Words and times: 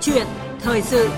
chuyện 0.00 0.26
thời 0.60 0.82
sự 0.82 1.08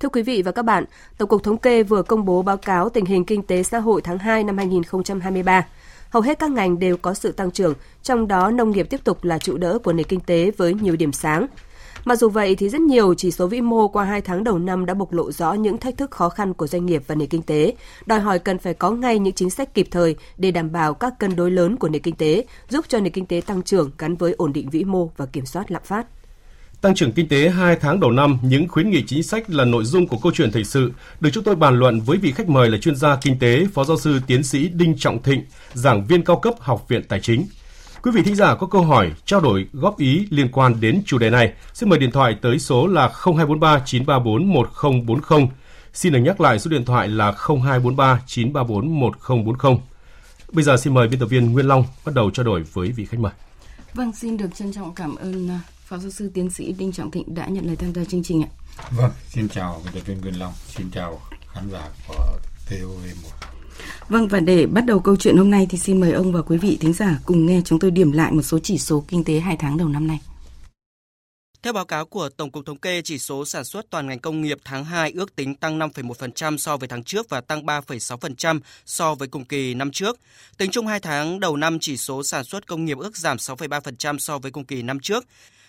Thưa 0.00 0.08
quý 0.08 0.22
vị 0.22 0.42
và 0.42 0.52
các 0.52 0.62
bạn, 0.62 0.84
Tổng 1.18 1.28
cục 1.28 1.42
Thống 1.42 1.58
kê 1.58 1.82
vừa 1.82 2.02
công 2.02 2.24
bố 2.24 2.42
báo 2.42 2.56
cáo 2.56 2.88
tình 2.88 3.04
hình 3.04 3.24
kinh 3.24 3.42
tế 3.42 3.62
xã 3.62 3.78
hội 3.78 4.02
tháng 4.02 4.18
2 4.18 4.44
năm 4.44 4.56
2023. 4.56 5.66
Hầu 6.10 6.22
hết 6.22 6.38
các 6.38 6.50
ngành 6.50 6.78
đều 6.78 6.96
có 6.96 7.14
sự 7.14 7.32
tăng 7.32 7.50
trưởng, 7.50 7.74
trong 8.02 8.28
đó 8.28 8.50
nông 8.50 8.70
nghiệp 8.70 8.86
tiếp 8.90 9.00
tục 9.04 9.24
là 9.24 9.38
trụ 9.38 9.56
đỡ 9.56 9.78
của 9.78 9.92
nền 9.92 10.06
kinh 10.06 10.20
tế 10.20 10.50
với 10.56 10.74
nhiều 10.74 10.96
điểm 10.96 11.12
sáng. 11.12 11.46
Mặc 12.06 12.16
dù 12.16 12.28
vậy 12.28 12.56
thì 12.56 12.68
rất 12.68 12.80
nhiều 12.80 13.14
chỉ 13.14 13.30
số 13.30 13.46
vĩ 13.46 13.60
mô 13.60 13.88
qua 13.88 14.04
2 14.04 14.20
tháng 14.20 14.44
đầu 14.44 14.58
năm 14.58 14.86
đã 14.86 14.94
bộc 14.94 15.12
lộ 15.12 15.32
rõ 15.32 15.52
những 15.52 15.78
thách 15.78 15.96
thức 15.96 16.10
khó 16.10 16.28
khăn 16.28 16.54
của 16.54 16.66
doanh 16.66 16.86
nghiệp 16.86 17.02
và 17.06 17.14
nền 17.14 17.28
kinh 17.28 17.42
tế, 17.42 17.74
đòi 18.06 18.20
hỏi 18.20 18.38
cần 18.38 18.58
phải 18.58 18.74
có 18.74 18.90
ngay 18.90 19.18
những 19.18 19.34
chính 19.34 19.50
sách 19.50 19.74
kịp 19.74 19.88
thời 19.90 20.16
để 20.38 20.50
đảm 20.50 20.72
bảo 20.72 20.94
các 20.94 21.18
cân 21.18 21.36
đối 21.36 21.50
lớn 21.50 21.76
của 21.76 21.88
nền 21.88 22.02
kinh 22.02 22.14
tế, 22.14 22.44
giúp 22.68 22.84
cho 22.88 23.00
nền 23.00 23.12
kinh 23.12 23.26
tế 23.26 23.42
tăng 23.46 23.62
trưởng 23.62 23.90
gắn 23.98 24.16
với 24.16 24.32
ổn 24.32 24.52
định 24.52 24.70
vĩ 24.70 24.84
mô 24.84 25.10
và 25.16 25.26
kiểm 25.26 25.46
soát 25.46 25.70
lạm 25.70 25.82
phát. 25.84 26.06
Tăng 26.80 26.94
trưởng 26.94 27.12
kinh 27.12 27.28
tế 27.28 27.48
2 27.48 27.76
tháng 27.76 28.00
đầu 28.00 28.10
năm, 28.10 28.38
những 28.42 28.68
khuyến 28.68 28.90
nghị 28.90 29.02
chính 29.06 29.22
sách 29.22 29.50
là 29.50 29.64
nội 29.64 29.84
dung 29.84 30.08
của 30.08 30.18
câu 30.22 30.32
chuyện 30.34 30.52
thời 30.52 30.64
sự, 30.64 30.92
được 31.20 31.30
chúng 31.32 31.44
tôi 31.44 31.56
bàn 31.56 31.78
luận 31.78 32.00
với 32.00 32.18
vị 32.18 32.32
khách 32.32 32.48
mời 32.48 32.70
là 32.70 32.78
chuyên 32.78 32.96
gia 32.96 33.16
kinh 33.16 33.38
tế, 33.38 33.66
Phó 33.74 33.84
giáo 33.84 33.98
sư 33.98 34.20
tiến 34.26 34.42
sĩ 34.42 34.68
Đinh 34.68 34.94
Trọng 34.98 35.22
Thịnh, 35.22 35.42
giảng 35.74 36.06
viên 36.06 36.24
cao 36.24 36.36
cấp 36.36 36.54
Học 36.58 36.88
viện 36.88 37.02
Tài 37.08 37.20
chính. 37.20 37.46
Quý 38.06 38.12
vị 38.12 38.22
thính 38.22 38.34
giả 38.34 38.54
có 38.54 38.66
câu 38.66 38.82
hỏi, 38.82 39.12
trao 39.24 39.40
đổi, 39.40 39.66
góp 39.72 39.98
ý 39.98 40.26
liên 40.30 40.48
quan 40.52 40.80
đến 40.80 41.02
chủ 41.06 41.18
đề 41.18 41.30
này, 41.30 41.52
xin 41.74 41.88
mời 41.88 41.98
điện 41.98 42.10
thoại 42.10 42.36
tới 42.42 42.58
số 42.58 42.86
là 42.86 43.08
0243 43.08 43.82
934 43.84 44.52
1040. 44.52 45.48
Xin 45.92 46.12
được 46.12 46.18
nhắc 46.18 46.40
lại 46.40 46.58
số 46.58 46.70
điện 46.70 46.84
thoại 46.84 47.08
là 47.08 47.32
0243 47.32 48.20
934 48.26 49.00
1040. 49.00 49.78
Bây 50.52 50.64
giờ 50.64 50.76
xin 50.76 50.94
mời 50.94 51.08
biên 51.08 51.20
tập 51.20 51.26
viên 51.26 51.52
Nguyên 51.52 51.66
Long 51.66 51.84
bắt 52.04 52.14
đầu 52.14 52.30
trao 52.30 52.44
đổi 52.44 52.62
với 52.62 52.88
vị 52.88 53.04
khách 53.04 53.20
mời. 53.20 53.32
Vâng, 53.94 54.12
xin 54.12 54.36
được 54.36 54.54
trân 54.54 54.72
trọng 54.72 54.94
cảm 54.94 55.16
ơn 55.16 55.50
à, 55.50 55.60
Phó 55.86 55.98
giáo 55.98 56.10
sư 56.10 56.30
tiến 56.34 56.50
sĩ 56.50 56.72
Đinh 56.72 56.92
Trọng 56.92 57.10
Thịnh 57.10 57.34
đã 57.34 57.46
nhận 57.46 57.66
lời 57.66 57.76
tham 57.76 57.94
gia 57.94 58.04
chương 58.04 58.22
trình 58.22 58.42
ạ. 58.42 58.50
Vâng, 58.90 59.10
xin 59.28 59.48
chào 59.48 59.80
biên 59.84 59.92
tập 59.94 60.06
viên 60.06 60.20
Nguyên 60.20 60.38
Long, 60.38 60.52
xin 60.66 60.90
chào 60.90 61.20
khán 61.52 61.70
giả 61.70 61.88
của 62.08 62.38
TOV1. 62.70 63.55
Vâng 64.08 64.28
và 64.28 64.40
để 64.40 64.66
bắt 64.66 64.84
đầu 64.86 65.00
câu 65.00 65.16
chuyện 65.16 65.36
hôm 65.36 65.50
nay 65.50 65.66
thì 65.70 65.78
xin 65.78 66.00
mời 66.00 66.12
ông 66.12 66.32
và 66.32 66.42
quý 66.42 66.56
vị 66.56 66.78
thính 66.80 66.92
giả 66.92 67.18
cùng 67.24 67.46
nghe 67.46 67.60
chúng 67.64 67.78
tôi 67.78 67.90
điểm 67.90 68.12
lại 68.12 68.32
một 68.32 68.42
số 68.42 68.58
chỉ 68.58 68.78
số 68.78 69.04
kinh 69.08 69.24
tế 69.24 69.40
2 69.40 69.56
tháng 69.56 69.76
đầu 69.78 69.88
năm 69.88 70.06
nay. 70.06 70.20
Theo 71.62 71.72
báo 71.72 71.84
cáo 71.84 72.06
của 72.06 72.28
Tổng 72.28 72.50
cục 72.50 72.66
Thống 72.66 72.78
kê, 72.78 73.02
chỉ 73.02 73.18
số 73.18 73.44
sản 73.44 73.64
xuất 73.64 73.90
toàn 73.90 74.06
ngành 74.06 74.18
công 74.18 74.42
nghiệp 74.42 74.58
tháng 74.64 74.84
2 74.84 75.12
ước 75.16 75.36
tính 75.36 75.54
tăng 75.54 75.78
5,1% 75.78 76.56
so 76.56 76.76
với 76.76 76.88
tháng 76.88 77.04
trước 77.04 77.28
và 77.28 77.40
tăng 77.40 77.66
3,6% 77.66 78.60
so 78.84 79.14
với 79.14 79.28
cùng 79.28 79.44
kỳ 79.44 79.74
năm 79.74 79.90
trước. 79.90 80.18
Tính 80.58 80.70
chung 80.70 80.86
2 80.86 81.00
tháng 81.00 81.40
đầu 81.40 81.56
năm, 81.56 81.78
chỉ 81.80 81.96
số 81.96 82.22
sản 82.22 82.44
xuất 82.44 82.66
công 82.66 82.84
nghiệp 82.84 82.98
ước 82.98 83.16
giảm 83.16 83.36
6,3% 83.36 84.18
so 84.18 84.38
với 84.38 84.50
cùng 84.50 84.64
kỳ 84.64 84.82
năm 84.82 85.00
trước. 85.00 85.24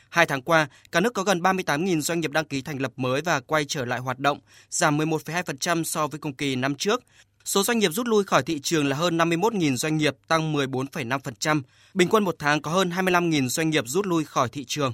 Hai 0.10 0.26
tháng 0.26 0.42
qua, 0.42 0.68
cả 0.92 1.00
nước 1.00 1.14
có 1.14 1.24
gần 1.24 1.40
38.000 1.40 2.02
doanh 2.02 2.20
nghiệp 2.20 2.32
đăng 2.32 2.46
ký 2.46 2.62
thành 2.62 2.82
lập 2.82 2.92
mới 2.96 3.22
và 3.22 3.40
quay 3.40 3.66
trở 3.66 3.86
lại 3.86 4.00
hoạt 4.00 4.20
động, 4.20 4.40
giảm 4.70 4.98
11,2% 4.98 5.84
so 5.84 6.08
với 6.08 6.20
cùng 6.20 6.34
kỳ 6.34 6.56
năm 6.56 6.76
trước. 6.76 7.04
Số 7.48 7.64
doanh 7.64 7.80
nghiệp 7.80 7.94
rút 7.94 8.08
lui 8.08 8.24
khỏi 8.24 8.44
thị 8.44 8.60
trường 8.60 8.88
là 8.88 8.96
hơn 8.96 9.18
51.000 9.18 9.76
doanh 9.76 9.98
nghiệp, 9.98 10.16
tăng 10.28 10.54
14,5%. 10.54 11.62
Bình 11.94 12.08
quân 12.08 12.24
một 12.24 12.36
tháng 12.40 12.62
có 12.62 12.72
hơn 12.72 12.90
25.000 12.90 13.48
doanh 13.48 13.70
nghiệp 13.70 13.84
rút 13.88 14.06
lui 14.06 14.24
khỏi 14.24 14.50
thị 14.50 14.66
trường. 14.68 14.94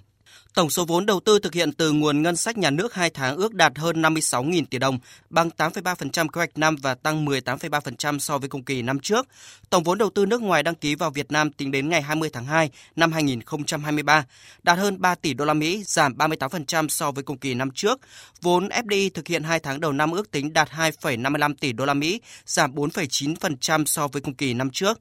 Tổng 0.54 0.70
số 0.70 0.86
vốn 0.86 1.06
đầu 1.06 1.20
tư 1.20 1.40
thực 1.40 1.54
hiện 1.54 1.72
từ 1.72 1.92
nguồn 1.92 2.22
ngân 2.22 2.36
sách 2.36 2.58
nhà 2.58 2.70
nước 2.70 2.94
2 2.94 3.10
tháng 3.10 3.38
ước 3.38 3.54
đạt 3.54 3.78
hơn 3.78 4.02
56.000 4.02 4.66
tỷ 4.70 4.78
đồng, 4.78 5.00
bằng 5.30 5.50
8,3% 5.58 6.28
kế 6.28 6.40
hoạch 6.40 6.58
năm 6.58 6.76
và 6.76 6.96
tăng 6.96 7.26
18,3% 7.26 8.20
so 8.20 8.38
với 8.38 8.50
cùng 8.50 8.64
kỳ 8.64 8.82
năm 8.82 9.00
trước. 9.00 9.28
Tổng 9.70 9.84
vốn 9.84 9.98
đầu 9.98 10.10
tư 10.10 10.26
nước 10.26 10.42
ngoài 10.42 10.64
đăng 10.64 10.76
ký 10.76 10.96
vào 10.96 11.10
Việt 11.10 11.32
Nam 11.32 11.52
tính 11.52 11.72
đến 11.72 11.90
ngày 11.90 12.02
20 12.02 12.30
tháng 12.34 12.46
2 12.46 12.70
năm 12.96 13.12
2023 13.12 14.26
đạt 14.64 14.78
hơn 14.78 15.02
3 15.02 15.16
tỷ 15.16 15.34
đô 15.34 15.46
la 15.46 15.54
Mỹ, 15.54 15.84
giảm 15.86 16.14
38% 16.18 16.88
so 16.88 17.12
với 17.12 17.24
cùng 17.24 17.38
kỳ 17.38 17.54
năm 17.54 17.72
trước. 17.72 18.00
Vốn 18.42 18.68
FDI 18.68 19.10
thực 19.14 19.28
hiện 19.28 19.44
2 19.44 19.60
tháng 19.60 19.80
đầu 19.80 19.92
năm 19.92 20.12
ước 20.12 20.32
tính 20.32 20.54
đạt 20.54 20.70
2,55 20.70 21.54
tỷ 21.60 21.74
đô 21.74 21.86
la 21.86 21.94
Mỹ, 21.94 22.22
giảm 22.46 22.76
4,9% 22.76 23.86
so 23.86 24.08
với 24.08 24.22
cùng 24.22 24.34
kỳ 24.34 24.54
năm 24.54 24.70
trước. 24.70 25.00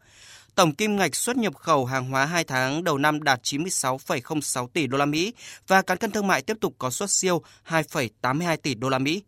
Tổng 0.54 0.74
kim 0.74 0.96
ngạch 0.96 1.16
xuất 1.16 1.36
nhập 1.36 1.56
khẩu 1.56 1.84
hàng 1.84 2.10
hóa 2.10 2.26
2 2.26 2.44
tháng 2.44 2.84
đầu 2.84 2.98
năm 2.98 3.22
đạt 3.22 3.42
96,06 3.42 4.66
tỷ 4.66 4.86
đô 4.86 4.98
la 4.98 5.06
Mỹ 5.06 5.32
và 5.66 5.82
cán 5.82 5.98
cân 5.98 6.10
thương 6.10 6.26
mại 6.26 6.42
tiếp 6.42 6.56
tục 6.60 6.74
có 6.78 6.90
xuất 6.90 7.10
siêu 7.10 7.42
2,82 7.68 8.56
tỷ 8.56 8.74
đô 8.74 8.88
la 8.88 8.98
Mỹ. 8.98 9.22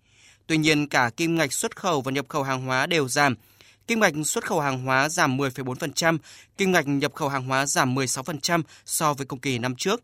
Tuy 0.47 0.57
nhiên, 0.57 0.89
cả 0.89 1.11
kim 1.17 1.35
ngạch 1.35 1.53
xuất 1.53 1.77
khẩu 1.77 2.01
và 2.01 2.13
nhập 2.13 2.27
khẩu 2.29 2.43
hàng 2.43 2.67
hóa 2.67 2.87
đều 2.87 3.09
giảm. 3.09 3.35
Kim 3.87 4.01
ngạch 4.01 4.15
xuất 4.25 4.45
khẩu 4.45 4.61
hàng 4.61 4.85
hóa 4.85 5.09
giảm 5.09 5.37
10,4%, 5.37 6.19
kim 6.57 6.73
ngạch 6.73 6.87
nhập 6.87 7.15
khẩu 7.15 7.29
hàng 7.29 7.45
hóa 7.45 7.67
giảm 7.67 7.95
16% 7.95 8.63
so 8.85 9.15
với 9.15 9.27
cùng 9.27 9.41
kỳ 9.41 9.59
năm 9.59 9.75
trước. 9.77 10.03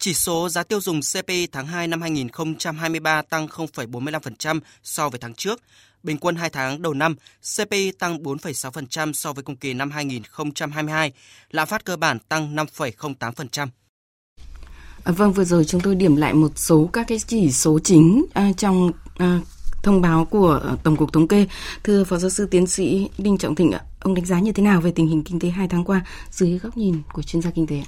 Chỉ 0.00 0.14
số 0.14 0.48
giá 0.48 0.62
tiêu 0.62 0.80
dùng 0.80 1.00
CPI 1.00 1.46
tháng 1.46 1.66
2 1.66 1.88
năm 1.88 2.02
2023 2.02 3.22
tăng 3.22 3.46
0,45% 3.46 4.60
so 4.82 5.08
với 5.08 5.18
tháng 5.18 5.34
trước, 5.34 5.60
Bình 6.02 6.18
quân 6.18 6.36
2 6.36 6.50
tháng 6.50 6.82
đầu 6.82 6.94
năm, 6.94 7.14
CPI 7.56 7.92
tăng 7.92 8.22
4,6% 8.22 9.12
so 9.12 9.32
với 9.32 9.44
cùng 9.44 9.56
kỳ 9.56 9.74
năm 9.74 9.90
2022, 9.90 11.12
lạm 11.50 11.68
phát 11.68 11.84
cơ 11.84 11.96
bản 11.96 12.18
tăng 12.18 12.56
5,08%. 12.56 13.68
À, 15.04 15.12
vâng, 15.12 15.32
vừa 15.32 15.44
rồi 15.44 15.64
chúng 15.64 15.80
tôi 15.80 15.94
điểm 15.94 16.16
lại 16.16 16.34
một 16.34 16.52
số 16.56 16.90
các 16.92 17.06
cái 17.08 17.18
chỉ 17.26 17.52
số 17.52 17.78
chính 17.84 18.24
à, 18.32 18.50
trong 18.56 18.92
à, 19.16 19.40
thông 19.82 20.00
báo 20.00 20.24
của 20.24 20.76
Tổng 20.82 20.96
cục 20.96 21.12
Thống 21.12 21.28
kê. 21.28 21.46
Thưa 21.84 22.04
Phó 22.04 22.16
giáo 22.16 22.30
sư 22.30 22.48
tiến 22.50 22.66
sĩ 22.66 23.08
Đinh 23.18 23.38
Trọng 23.38 23.54
Thịnh 23.54 23.72
ạ, 23.72 23.80
ông 24.00 24.14
đánh 24.14 24.26
giá 24.26 24.40
như 24.40 24.52
thế 24.52 24.62
nào 24.62 24.80
về 24.80 24.92
tình 24.94 25.08
hình 25.08 25.24
kinh 25.24 25.40
tế 25.40 25.48
2 25.48 25.68
tháng 25.68 25.84
qua 25.84 26.04
dưới 26.30 26.58
góc 26.58 26.76
nhìn 26.76 27.02
của 27.12 27.22
chuyên 27.22 27.42
gia 27.42 27.50
kinh 27.50 27.66
tế? 27.66 27.82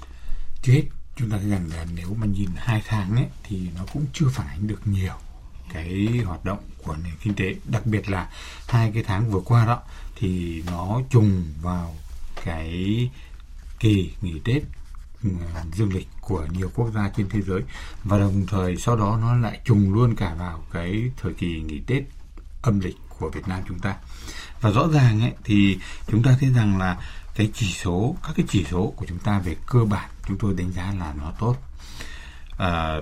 Trước 0.62 0.72
hết, 0.72 0.82
chúng 1.16 1.30
ta 1.30 1.38
thấy 1.38 1.50
rằng 1.50 1.68
là 1.74 1.86
nếu 1.94 2.14
mà 2.14 2.26
nhìn 2.26 2.48
hai 2.56 2.82
tháng 2.86 3.16
ấy, 3.16 3.26
thì 3.42 3.68
nó 3.76 3.84
cũng 3.92 4.06
chưa 4.12 4.28
phản 4.32 4.46
ánh 4.46 4.66
được 4.66 4.80
nhiều 4.84 5.14
cái 5.72 6.20
hoạt 6.24 6.44
động 6.44 6.58
của 6.82 6.96
nền 7.04 7.14
kinh 7.22 7.34
tế. 7.34 7.54
Đặc 7.64 7.86
biệt 7.86 8.08
là 8.08 8.30
hai 8.68 8.90
cái 8.94 9.02
tháng 9.02 9.30
vừa 9.30 9.40
qua 9.40 9.66
đó 9.66 9.82
thì 10.16 10.62
nó 10.66 11.00
trùng 11.10 11.44
vào 11.62 11.94
cái 12.44 13.10
kỳ 13.80 14.12
nghỉ 14.22 14.40
tết 14.44 14.62
ừ, 15.22 15.30
dương 15.72 15.92
lịch 15.92 16.08
của 16.20 16.46
nhiều 16.50 16.70
quốc 16.74 16.90
gia 16.94 17.08
trên 17.08 17.28
thế 17.28 17.42
giới. 17.42 17.60
Và 18.04 18.18
đồng 18.18 18.46
thời 18.46 18.76
sau 18.76 18.96
đó 18.96 19.18
nó 19.20 19.34
lại 19.34 19.60
trùng 19.64 19.94
luôn 19.94 20.16
cả 20.16 20.34
vào 20.34 20.64
cái 20.72 21.10
thời 21.22 21.32
kỳ 21.32 21.60
nghỉ 21.60 21.80
tết 21.86 22.02
âm 22.62 22.80
lịch 22.80 22.96
của 23.08 23.30
Việt 23.30 23.48
Nam 23.48 23.62
chúng 23.68 23.78
ta. 23.78 23.96
Và 24.60 24.70
rõ 24.70 24.88
ràng 24.88 25.20
ấy 25.20 25.32
thì 25.44 25.78
chúng 26.06 26.22
ta 26.22 26.36
thấy 26.40 26.50
rằng 26.52 26.78
là 26.78 26.98
cái 27.34 27.50
chỉ 27.54 27.72
số 27.72 28.16
các 28.22 28.32
cái 28.36 28.46
chỉ 28.48 28.64
số 28.70 28.92
của 28.96 29.06
chúng 29.08 29.18
ta 29.18 29.38
về 29.38 29.56
cơ 29.66 29.84
bản 29.84 30.10
chúng 30.28 30.38
tôi 30.38 30.54
đánh 30.54 30.72
giá 30.72 30.94
là 30.98 31.14
nó 31.18 31.32
tốt. 31.38 31.56
À, 32.58 33.00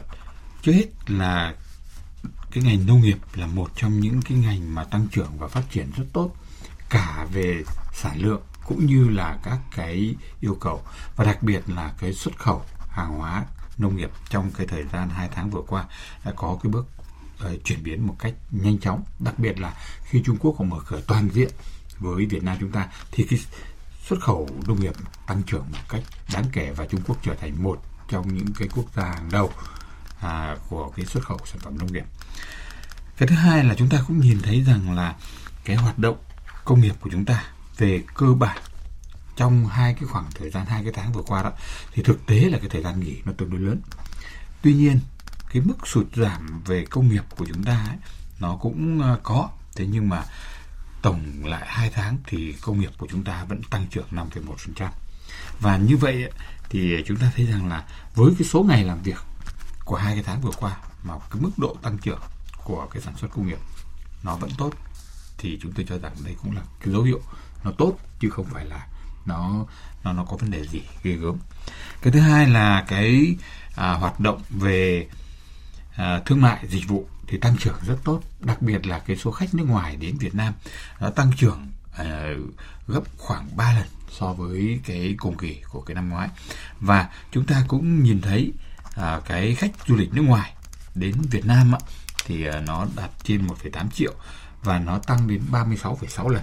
trước 0.62 0.72
hết 0.72 0.86
là 1.06 1.54
cái 2.50 2.64
ngành 2.64 2.86
nông 2.86 3.00
nghiệp 3.00 3.18
là 3.34 3.46
một 3.46 3.70
trong 3.76 4.00
những 4.00 4.22
cái 4.22 4.38
ngành 4.38 4.74
mà 4.74 4.84
tăng 4.84 5.06
trưởng 5.12 5.38
và 5.38 5.48
phát 5.48 5.62
triển 5.70 5.90
rất 5.96 6.04
tốt 6.12 6.30
cả 6.90 7.26
về 7.32 7.62
sản 7.94 8.20
lượng 8.20 8.42
cũng 8.66 8.86
như 8.86 9.08
là 9.08 9.38
các 9.42 9.58
cái 9.76 10.14
yêu 10.40 10.56
cầu 10.60 10.82
và 11.16 11.24
đặc 11.24 11.42
biệt 11.42 11.62
là 11.66 11.92
cái 11.98 12.12
xuất 12.12 12.36
khẩu 12.38 12.64
hàng 12.90 13.18
hóa 13.18 13.44
nông 13.78 13.96
nghiệp 13.96 14.10
trong 14.28 14.50
cái 14.56 14.66
thời 14.66 14.84
gian 14.92 15.08
2 15.08 15.28
tháng 15.34 15.50
vừa 15.50 15.62
qua 15.66 15.84
đã 16.24 16.32
có 16.36 16.58
cái 16.62 16.72
bước 16.72 16.86
uh, 17.46 17.64
chuyển 17.64 17.82
biến 17.82 18.06
một 18.06 18.16
cách 18.18 18.34
nhanh 18.50 18.78
chóng. 18.78 19.04
Đặc 19.18 19.38
biệt 19.38 19.60
là 19.60 19.74
khi 20.04 20.22
Trung 20.24 20.36
Quốc 20.40 20.54
có 20.58 20.64
mở 20.64 20.78
cửa 20.86 21.00
toàn 21.06 21.28
diện 21.32 21.50
với 21.98 22.26
Việt 22.26 22.42
Nam 22.42 22.56
chúng 22.60 22.72
ta 22.72 22.88
thì 23.12 23.26
cái 23.30 23.38
xuất 24.08 24.20
khẩu 24.20 24.48
nông 24.66 24.80
nghiệp 24.80 24.94
tăng 25.26 25.42
trưởng 25.42 25.64
một 25.72 25.78
cách 25.88 26.02
đáng 26.34 26.44
kể 26.52 26.72
và 26.76 26.86
Trung 26.86 27.00
Quốc 27.06 27.18
trở 27.22 27.34
thành 27.34 27.62
một 27.62 27.82
trong 28.08 28.34
những 28.34 28.52
cái 28.58 28.68
quốc 28.74 28.84
gia 28.96 29.04
hàng 29.04 29.28
đầu 29.32 29.52
à, 30.20 30.56
của 30.68 30.92
cái 30.96 31.06
xuất 31.06 31.24
khẩu 31.24 31.38
sản 31.44 31.58
phẩm 31.58 31.78
nông 31.78 31.92
nghiệp. 31.92 32.04
Cái 33.16 33.28
thứ 33.28 33.34
hai 33.34 33.64
là 33.64 33.74
chúng 33.74 33.88
ta 33.88 34.04
cũng 34.08 34.20
nhìn 34.20 34.40
thấy 34.42 34.62
rằng 34.62 34.96
là 34.96 35.14
cái 35.64 35.76
hoạt 35.76 35.98
động 35.98 36.16
công 36.64 36.80
nghiệp 36.80 36.94
của 37.00 37.10
chúng 37.12 37.24
ta 37.24 37.44
về 37.78 38.02
cơ 38.14 38.26
bản 38.26 38.58
trong 39.36 39.66
hai 39.66 39.94
cái 39.94 40.04
khoảng 40.04 40.26
thời 40.34 40.50
gian 40.50 40.66
hai 40.66 40.82
cái 40.82 40.92
tháng 40.92 41.12
vừa 41.12 41.22
qua 41.22 41.42
đó 41.42 41.52
thì 41.92 42.02
thực 42.02 42.26
tế 42.26 42.40
là 42.40 42.58
cái 42.58 42.68
thời 42.68 42.82
gian 42.82 43.00
nghỉ 43.00 43.16
nó 43.24 43.32
tương 43.38 43.50
đối 43.50 43.60
lớn. 43.60 43.80
Tuy 44.62 44.74
nhiên 44.74 45.00
cái 45.52 45.62
mức 45.62 45.86
sụt 45.86 46.06
giảm 46.16 46.62
về 46.66 46.84
công 46.90 47.08
nghiệp 47.08 47.24
của 47.36 47.46
chúng 47.52 47.64
ta 47.64 47.84
ấy, 47.88 47.96
nó 48.40 48.56
cũng 48.56 49.02
à, 49.02 49.16
có. 49.22 49.48
Thế 49.76 49.86
nhưng 49.90 50.08
mà 50.08 50.24
tổng 51.02 51.44
lại 51.44 51.66
hai 51.66 51.90
tháng 51.90 52.18
thì 52.26 52.54
công 52.62 52.80
nghiệp 52.80 52.90
của 52.98 53.06
chúng 53.10 53.24
ta 53.24 53.44
vẫn 53.44 53.62
tăng 53.70 53.86
trưởng 53.90 54.06
5,1% 54.10 54.88
và 55.60 55.76
như 55.76 55.96
vậy 55.96 56.30
thì 56.70 57.02
chúng 57.06 57.16
ta 57.16 57.32
thấy 57.36 57.46
rằng 57.46 57.68
là 57.68 57.84
với 58.14 58.32
cái 58.38 58.48
số 58.48 58.62
ngày 58.62 58.84
làm 58.84 59.02
việc 59.02 59.18
của 59.84 59.96
hai 59.96 60.14
cái 60.14 60.22
tháng 60.26 60.40
vừa 60.40 60.50
qua 60.60 60.76
mà 61.02 61.14
cái 61.30 61.42
mức 61.42 61.50
độ 61.56 61.76
tăng 61.82 61.98
trưởng 61.98 62.20
của 62.64 62.86
cái 62.90 63.02
sản 63.02 63.14
xuất 63.16 63.28
công 63.30 63.46
nghiệp 63.46 63.58
nó 64.22 64.36
vẫn 64.36 64.50
tốt 64.58 64.74
thì 65.38 65.58
chúng 65.62 65.72
tôi 65.72 65.86
cho 65.88 65.98
rằng 65.98 66.12
đây 66.24 66.36
cũng 66.42 66.56
là 66.56 66.62
cái 66.80 66.92
dấu 66.92 67.02
hiệu 67.02 67.20
nó 67.64 67.72
tốt 67.78 67.96
chứ 68.20 68.30
không 68.30 68.46
phải 68.52 68.64
là 68.64 68.86
nó 69.26 69.66
nó 70.04 70.12
nó 70.12 70.24
có 70.24 70.36
vấn 70.36 70.50
đề 70.50 70.66
gì 70.66 70.82
ghê 71.02 71.12
gớm. 71.12 71.36
Cái 72.02 72.12
thứ 72.12 72.20
hai 72.20 72.46
là 72.46 72.84
cái 72.88 73.36
à, 73.76 73.92
hoạt 73.92 74.20
động 74.20 74.42
về 74.50 75.06
à, 75.96 76.20
thương 76.26 76.40
mại 76.40 76.66
dịch 76.68 76.88
vụ 76.88 77.08
thì 77.26 77.38
tăng 77.38 77.56
trưởng 77.56 77.76
rất 77.86 77.96
tốt 78.04 78.20
đặc 78.40 78.62
biệt 78.62 78.86
là 78.86 78.98
cái 78.98 79.16
số 79.16 79.30
khách 79.30 79.54
nước 79.54 79.64
ngoài 79.64 79.96
đến 79.96 80.16
Việt 80.18 80.34
Nam 80.34 80.54
đã 81.00 81.10
tăng 81.10 81.30
trưởng 81.36 81.66
à, 81.96 82.30
gấp 82.86 83.02
khoảng 83.16 83.56
3 83.56 83.74
lần 83.74 83.86
so 84.10 84.32
với 84.32 84.80
cái 84.84 85.14
cùng 85.18 85.36
kỳ 85.36 85.62
của 85.70 85.80
cái 85.80 85.94
năm 85.94 86.08
ngoái. 86.08 86.28
Và 86.80 87.08
chúng 87.32 87.46
ta 87.46 87.64
cũng 87.68 88.02
nhìn 88.02 88.20
thấy 88.20 88.52
à, 88.96 89.20
cái 89.24 89.54
khách 89.54 89.70
du 89.86 89.96
lịch 89.96 90.14
nước 90.14 90.22
ngoài 90.22 90.54
đến 90.94 91.14
Việt 91.30 91.46
Nam 91.46 91.72
thì 92.26 92.46
à, 92.46 92.60
nó 92.66 92.86
đạt 92.96 93.10
trên 93.22 93.46
1,8 93.46 93.90
triệu 93.90 94.14
và 94.62 94.78
nó 94.78 94.98
tăng 94.98 95.28
đến 95.28 95.42
36,6 95.52 96.28
lần 96.28 96.42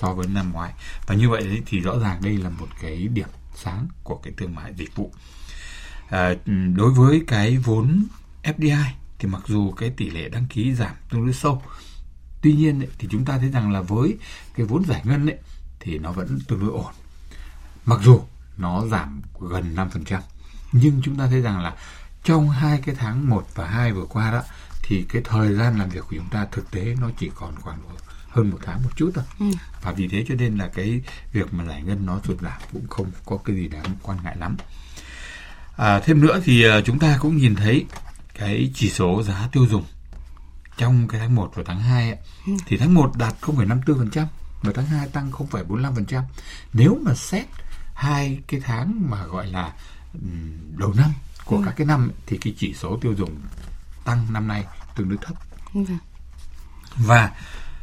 so 0.00 0.14
với 0.14 0.26
năm 0.26 0.52
ngoái. 0.52 0.72
Và 1.06 1.14
như 1.14 1.28
vậy 1.28 1.62
thì 1.66 1.80
rõ 1.80 1.98
ràng 1.98 2.20
đây 2.22 2.36
là 2.36 2.50
một 2.50 2.68
cái 2.82 3.08
điểm 3.08 3.28
sáng 3.54 3.86
của 4.02 4.20
cái 4.22 4.32
thương 4.36 4.54
mại 4.54 4.74
dịch 4.74 4.96
vụ. 4.96 5.12
À, 6.08 6.34
đối 6.74 6.90
với 6.90 7.22
cái 7.26 7.56
vốn 7.56 8.04
FDI 8.42 8.84
thì 9.18 9.28
mặc 9.28 9.42
dù 9.46 9.72
cái 9.72 9.90
tỷ 9.90 10.10
lệ 10.10 10.28
đăng 10.28 10.46
ký 10.46 10.74
giảm 10.74 10.94
tương 11.10 11.24
đối 11.24 11.34
sâu 11.34 11.62
tuy 12.42 12.52
nhiên 12.52 12.80
ấy, 12.80 12.88
thì 12.98 13.08
chúng 13.10 13.24
ta 13.24 13.38
thấy 13.38 13.50
rằng 13.50 13.72
là 13.72 13.80
với 13.80 14.18
cái 14.56 14.66
vốn 14.66 14.84
giải 14.84 15.02
ngân 15.04 15.26
ấy, 15.26 15.38
thì 15.80 15.98
nó 15.98 16.12
vẫn 16.12 16.38
tương 16.48 16.60
đối 16.60 16.70
ổn. 16.70 16.92
Mặc 17.84 18.00
dù 18.02 18.20
nó 18.56 18.86
giảm 18.86 19.22
gần 19.40 19.74
5% 19.74 20.20
nhưng 20.72 21.00
chúng 21.04 21.16
ta 21.16 21.26
thấy 21.26 21.40
rằng 21.40 21.62
là 21.62 21.74
trong 22.24 22.50
hai 22.50 22.82
cái 22.86 22.94
tháng 22.94 23.30
1 23.30 23.46
và 23.54 23.66
2 23.66 23.92
vừa 23.92 24.04
qua 24.04 24.30
đó 24.30 24.42
thì 24.82 25.06
cái 25.08 25.22
thời 25.24 25.54
gian 25.54 25.78
làm 25.78 25.88
việc 25.88 26.00
của 26.00 26.16
chúng 26.16 26.28
ta 26.30 26.46
thực 26.52 26.70
tế 26.70 26.96
nó 27.00 27.10
chỉ 27.18 27.30
còn 27.34 27.54
khoảng 27.60 27.78
hơn 28.28 28.50
một 28.50 28.58
tháng 28.64 28.82
một 28.82 28.90
chút 28.96 29.10
thôi. 29.14 29.24
Ừ. 29.40 29.46
và 29.82 29.92
vì 29.92 30.08
thế 30.08 30.24
cho 30.28 30.34
nên 30.34 30.58
là 30.58 30.68
cái 30.74 31.00
việc 31.32 31.54
mà 31.54 31.64
giải 31.64 31.82
ngân 31.82 32.06
nó 32.06 32.20
sụt 32.24 32.40
giảm 32.40 32.60
cũng 32.72 32.86
không 32.88 33.10
có 33.24 33.36
cái 33.44 33.56
gì 33.56 33.68
đáng 33.68 33.96
quan 34.02 34.18
ngại 34.24 34.36
lắm. 34.36 34.56
À, 35.76 36.00
thêm 36.00 36.20
nữa 36.20 36.40
thì 36.44 36.68
uh, 36.68 36.84
chúng 36.84 36.98
ta 36.98 37.18
cũng 37.20 37.36
nhìn 37.36 37.54
thấy 37.54 37.86
cái 38.38 38.70
chỉ 38.74 38.90
số 38.90 39.22
giá 39.22 39.48
tiêu 39.52 39.66
dùng 39.66 39.84
trong 40.76 41.08
cái 41.08 41.20
tháng 41.20 41.34
1 41.34 41.52
và 41.54 41.62
tháng 41.66 41.80
2 41.80 42.10
ấy, 42.10 42.18
ừ. 42.46 42.52
thì 42.66 42.76
tháng 42.76 42.94
1 42.94 43.12
đạt 43.16 43.34
0,54% 43.40 44.26
và 44.62 44.72
tháng 44.74 44.86
2 44.86 45.08
tăng 45.08 45.30
0,45%. 45.30 46.22
Nếu 46.72 46.98
mà 47.02 47.14
xét 47.14 47.46
hai 47.94 48.38
cái 48.46 48.60
tháng 48.60 49.10
mà 49.10 49.24
gọi 49.24 49.46
là 49.46 49.72
đầu 50.76 50.94
năm 50.96 51.12
của 51.44 51.56
ừ. 51.56 51.62
các 51.64 51.74
cái 51.76 51.86
năm 51.86 52.10
thì 52.26 52.38
cái 52.38 52.54
chỉ 52.58 52.74
số 52.74 52.98
tiêu 53.00 53.14
dùng 53.14 53.40
tăng 54.04 54.26
năm 54.32 54.48
nay 54.48 54.64
tương 54.96 55.08
đối 55.08 55.18
thấp. 55.22 55.36
Ừ. 55.74 55.80
Và 56.96 57.30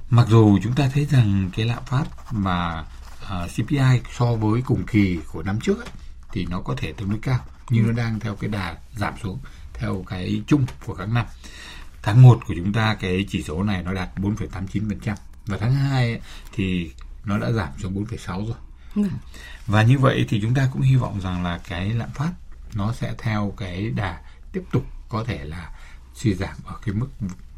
mặc 0.09 0.27
dù 0.29 0.59
chúng 0.63 0.73
ta 0.73 0.89
thấy 0.93 1.05
rằng 1.05 1.49
cái 1.55 1.65
lạm 1.65 1.83
phát 1.85 2.05
mà 2.31 2.79
uh, 2.79 3.29
à, 3.29 3.47
CPI 3.47 4.01
so 4.17 4.25
với 4.25 4.61
cùng 4.61 4.85
kỳ 4.85 5.19
của 5.31 5.43
năm 5.43 5.59
trước 5.59 5.77
ấy, 5.77 5.89
thì 6.31 6.45
nó 6.49 6.61
có 6.61 6.75
thể 6.77 6.93
tương 6.93 7.09
đối 7.09 7.19
cao 7.19 7.39
nhưng 7.69 7.87
nó 7.87 7.93
đang 7.93 8.19
theo 8.19 8.35
cái 8.35 8.49
đà 8.49 8.77
giảm 8.95 9.13
xuống 9.23 9.39
theo 9.77 10.03
cái 10.07 10.41
chung 10.47 10.65
của 10.85 10.93
các 10.93 11.09
năm. 11.09 11.25
Tháng 12.01 12.21
1 12.21 12.39
của 12.47 12.53
chúng 12.57 12.73
ta 12.73 12.95
cái 12.99 13.25
chỉ 13.29 13.43
số 13.43 13.63
này 13.63 13.83
nó 13.83 13.93
đạt 13.93 14.09
4,89% 14.15 15.15
và 15.45 15.57
tháng 15.57 15.75
2 15.75 16.21
thì 16.53 16.91
nó 17.25 17.37
đã 17.37 17.51
giảm 17.51 17.69
xuống 17.77 18.05
4,6 18.09 18.45
rồi. 18.45 18.57
Ừ. 18.95 19.03
Và 19.67 19.83
như 19.83 19.97
vậy 19.99 20.25
thì 20.29 20.39
chúng 20.41 20.53
ta 20.53 20.69
cũng 20.73 20.81
hy 20.81 20.95
vọng 20.95 21.21
rằng 21.21 21.43
là 21.43 21.59
cái 21.67 21.89
lạm 21.89 22.09
phát 22.09 22.31
nó 22.73 22.93
sẽ 22.93 23.15
theo 23.17 23.53
cái 23.57 23.89
đà 23.89 24.21
tiếp 24.51 24.63
tục 24.71 24.85
có 25.09 25.23
thể 25.23 25.45
là 25.45 25.71
suy 26.13 26.33
giảm 26.33 26.55
ở 26.65 26.75
cái 26.85 26.95
mức 26.95 27.07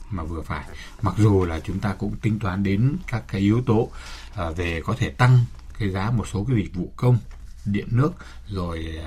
mà 0.10 0.24
vừa 0.24 0.42
phải 0.42 0.66
mặc 1.02 1.16
dù 1.18 1.46
là 1.46 1.60
chúng 1.60 1.80
ta 1.80 1.94
cũng 1.94 2.16
tính 2.16 2.40
toán 2.40 2.64
đến 2.64 2.98
các 3.08 3.24
cái 3.28 3.42
yếu 3.42 3.62
tố 3.66 3.76
uh, 3.82 4.58
về 4.58 4.82
có 4.86 4.96
thể 5.00 5.10
tăng 5.10 5.46
cái 5.80 5.90
giá 5.90 6.12
một 6.12 6.28
số 6.28 6.46
cái 6.50 6.58
dịch 6.58 6.76
vụ 6.76 6.92
công 6.96 7.18
điện 7.66 7.88
nước 7.92 8.14
rồi 8.48 9.00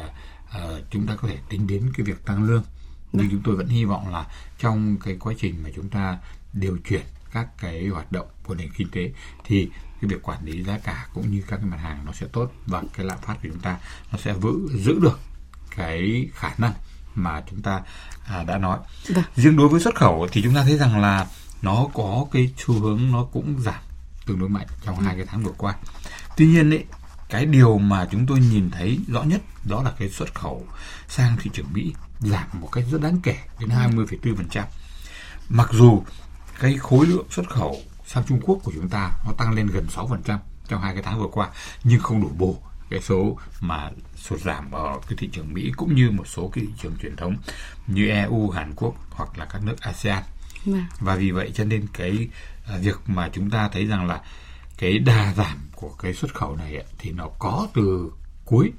uh, 0.57 0.61
chúng 0.91 1.07
ta 1.07 1.17
có 1.17 1.29
thể 1.29 1.39
tính 1.49 1.67
đến 1.67 1.93
cái 1.97 2.07
việc 2.07 2.25
tăng 2.25 2.45
lương 2.45 2.65
nhưng 3.13 3.23
vâng. 3.23 3.31
chúng 3.31 3.43
tôi 3.45 3.57
vẫn 3.57 3.69
hy 3.69 3.85
vọng 3.85 4.09
là 4.13 4.27
trong 4.59 4.97
cái 5.05 5.17
quá 5.21 5.35
trình 5.39 5.63
mà 5.63 5.71
chúng 5.77 5.89
ta 5.89 6.19
điều 6.53 6.79
chuyển 6.89 7.03
các 7.33 7.49
cái 7.59 7.89
hoạt 7.89 8.13
động 8.13 8.27
của 8.45 8.55
nền 8.55 8.71
kinh 8.77 8.91
tế 8.91 9.13
thì 9.45 9.71
cái 10.01 10.09
việc 10.09 10.23
quản 10.23 10.45
lý 10.45 10.63
giá 10.63 10.79
cả 10.79 11.07
cũng 11.15 11.31
như 11.31 11.43
các 11.49 11.57
cái 11.57 11.67
mặt 11.67 11.77
hàng 11.77 12.05
nó 12.05 12.13
sẽ 12.13 12.27
tốt 12.33 12.53
và 12.67 12.83
cái 12.97 13.07
lạm 13.07 13.19
phát 13.19 13.35
của 13.43 13.49
chúng 13.49 13.61
ta 13.61 13.79
nó 14.13 14.19
sẽ 14.19 14.33
vữ 14.33 14.69
giữ 14.75 14.99
được 15.03 15.21
cái 15.77 16.29
khả 16.35 16.51
năng 16.59 16.73
mà 17.15 17.43
chúng 17.51 17.63
ta 17.63 17.81
à, 18.27 18.45
đã 18.45 18.59
nói. 18.59 18.79
Vâng. 19.09 19.25
Riêng 19.37 19.57
đối 19.57 19.69
với 19.69 19.81
xuất 19.81 19.95
khẩu 19.95 20.29
thì 20.33 20.43
chúng 20.43 20.55
ta 20.55 20.63
thấy 20.63 20.79
rằng 20.79 21.01
là 21.01 21.27
nó 21.63 21.87
có 21.95 22.27
cái 22.33 22.51
xu 22.57 22.75
hướng 22.75 23.11
nó 23.13 23.25
cũng 23.25 23.57
giảm 23.61 23.81
tương 24.27 24.39
đối 24.39 24.49
mạnh 24.49 24.67
trong 24.85 24.99
ừ. 24.99 25.05
hai 25.05 25.17
cái 25.17 25.27
tháng 25.27 25.43
vừa 25.43 25.53
qua. 25.59 25.75
Tuy 26.37 26.47
nhiên 26.47 26.71
ấy, 26.71 26.85
cái 27.31 27.47
điều 27.47 27.79
mà 27.79 28.09
chúng 28.11 28.27
tôi 28.27 28.41
nhìn 28.41 28.71
thấy 28.71 28.99
rõ 29.09 29.23
nhất 29.23 29.41
đó 29.69 29.83
là 29.83 29.93
cái 29.99 30.09
xuất 30.09 30.35
khẩu 30.35 30.67
sang 31.09 31.37
thị 31.41 31.51
trường 31.55 31.73
Mỹ 31.73 31.95
giảm 32.21 32.47
một 32.53 32.69
cách 32.73 32.85
rất 32.91 33.01
đáng 33.01 33.21
kể 33.23 33.37
đến 33.61 33.69
20,4%. 33.69 34.37
Ừ. 34.55 34.63
Mặc 35.49 35.69
dù 35.73 36.03
cái 36.61 36.79
khối 36.79 37.07
lượng 37.07 37.27
xuất 37.31 37.51
khẩu 37.51 37.77
sang 38.07 38.25
Trung 38.29 38.41
Quốc 38.43 38.59
của 38.65 38.73
chúng 38.75 38.89
ta 38.89 39.11
nó 39.27 39.33
tăng 39.39 39.53
lên 39.53 39.67
gần 39.67 39.87
6% 39.97 40.39
trong 40.69 40.81
hai 40.81 40.95
cái 40.95 41.03
tháng 41.03 41.21
vừa 41.21 41.29
qua 41.33 41.49
nhưng 41.85 42.01
không 42.01 42.23
đủ 42.23 42.31
bù 42.39 42.59
cái 42.91 43.01
số 43.01 43.39
mà 43.61 43.91
sụt 44.17 44.41
giảm 44.41 44.73
ở 44.73 44.99
cái 45.09 45.17
thị 45.19 45.29
trường 45.33 45.55
Mỹ 45.55 45.73
cũng 45.77 45.95
như 45.95 46.11
một 46.11 46.29
số 46.29 46.49
cái 46.49 46.65
thị 46.67 46.73
trường 46.83 46.97
truyền 47.03 47.17
thống 47.17 47.37
như 47.87 48.09
EU, 48.09 48.51
Hàn 48.51 48.73
Quốc 48.77 48.95
hoặc 49.11 49.39
là 49.39 49.45
các 49.45 49.63
nước 49.63 49.81
ASEAN. 49.81 50.23
Vâng. 50.65 50.85
Và 51.01 51.17
vì 51.17 51.31
vậy 51.31 51.51
cho 51.55 51.65
nên 51.65 51.87
cái 51.93 52.29
à, 52.67 52.77
việc 52.77 53.01
mà 53.07 53.29
chúng 53.33 53.51
ta 53.51 53.69
thấy 53.69 53.87
rằng 53.87 54.07
là 54.07 54.21
cái 54.79 54.99
đà 54.99 55.35
giảm 55.37 55.59
của 55.81 55.91
cái 55.99 56.15
xuất 56.15 56.35
khẩu 56.35 56.57
này 56.57 56.85
thì 56.99 57.11
nó 57.11 57.29
có 57.39 57.69
từ 57.75 58.13
cuối 58.45 58.73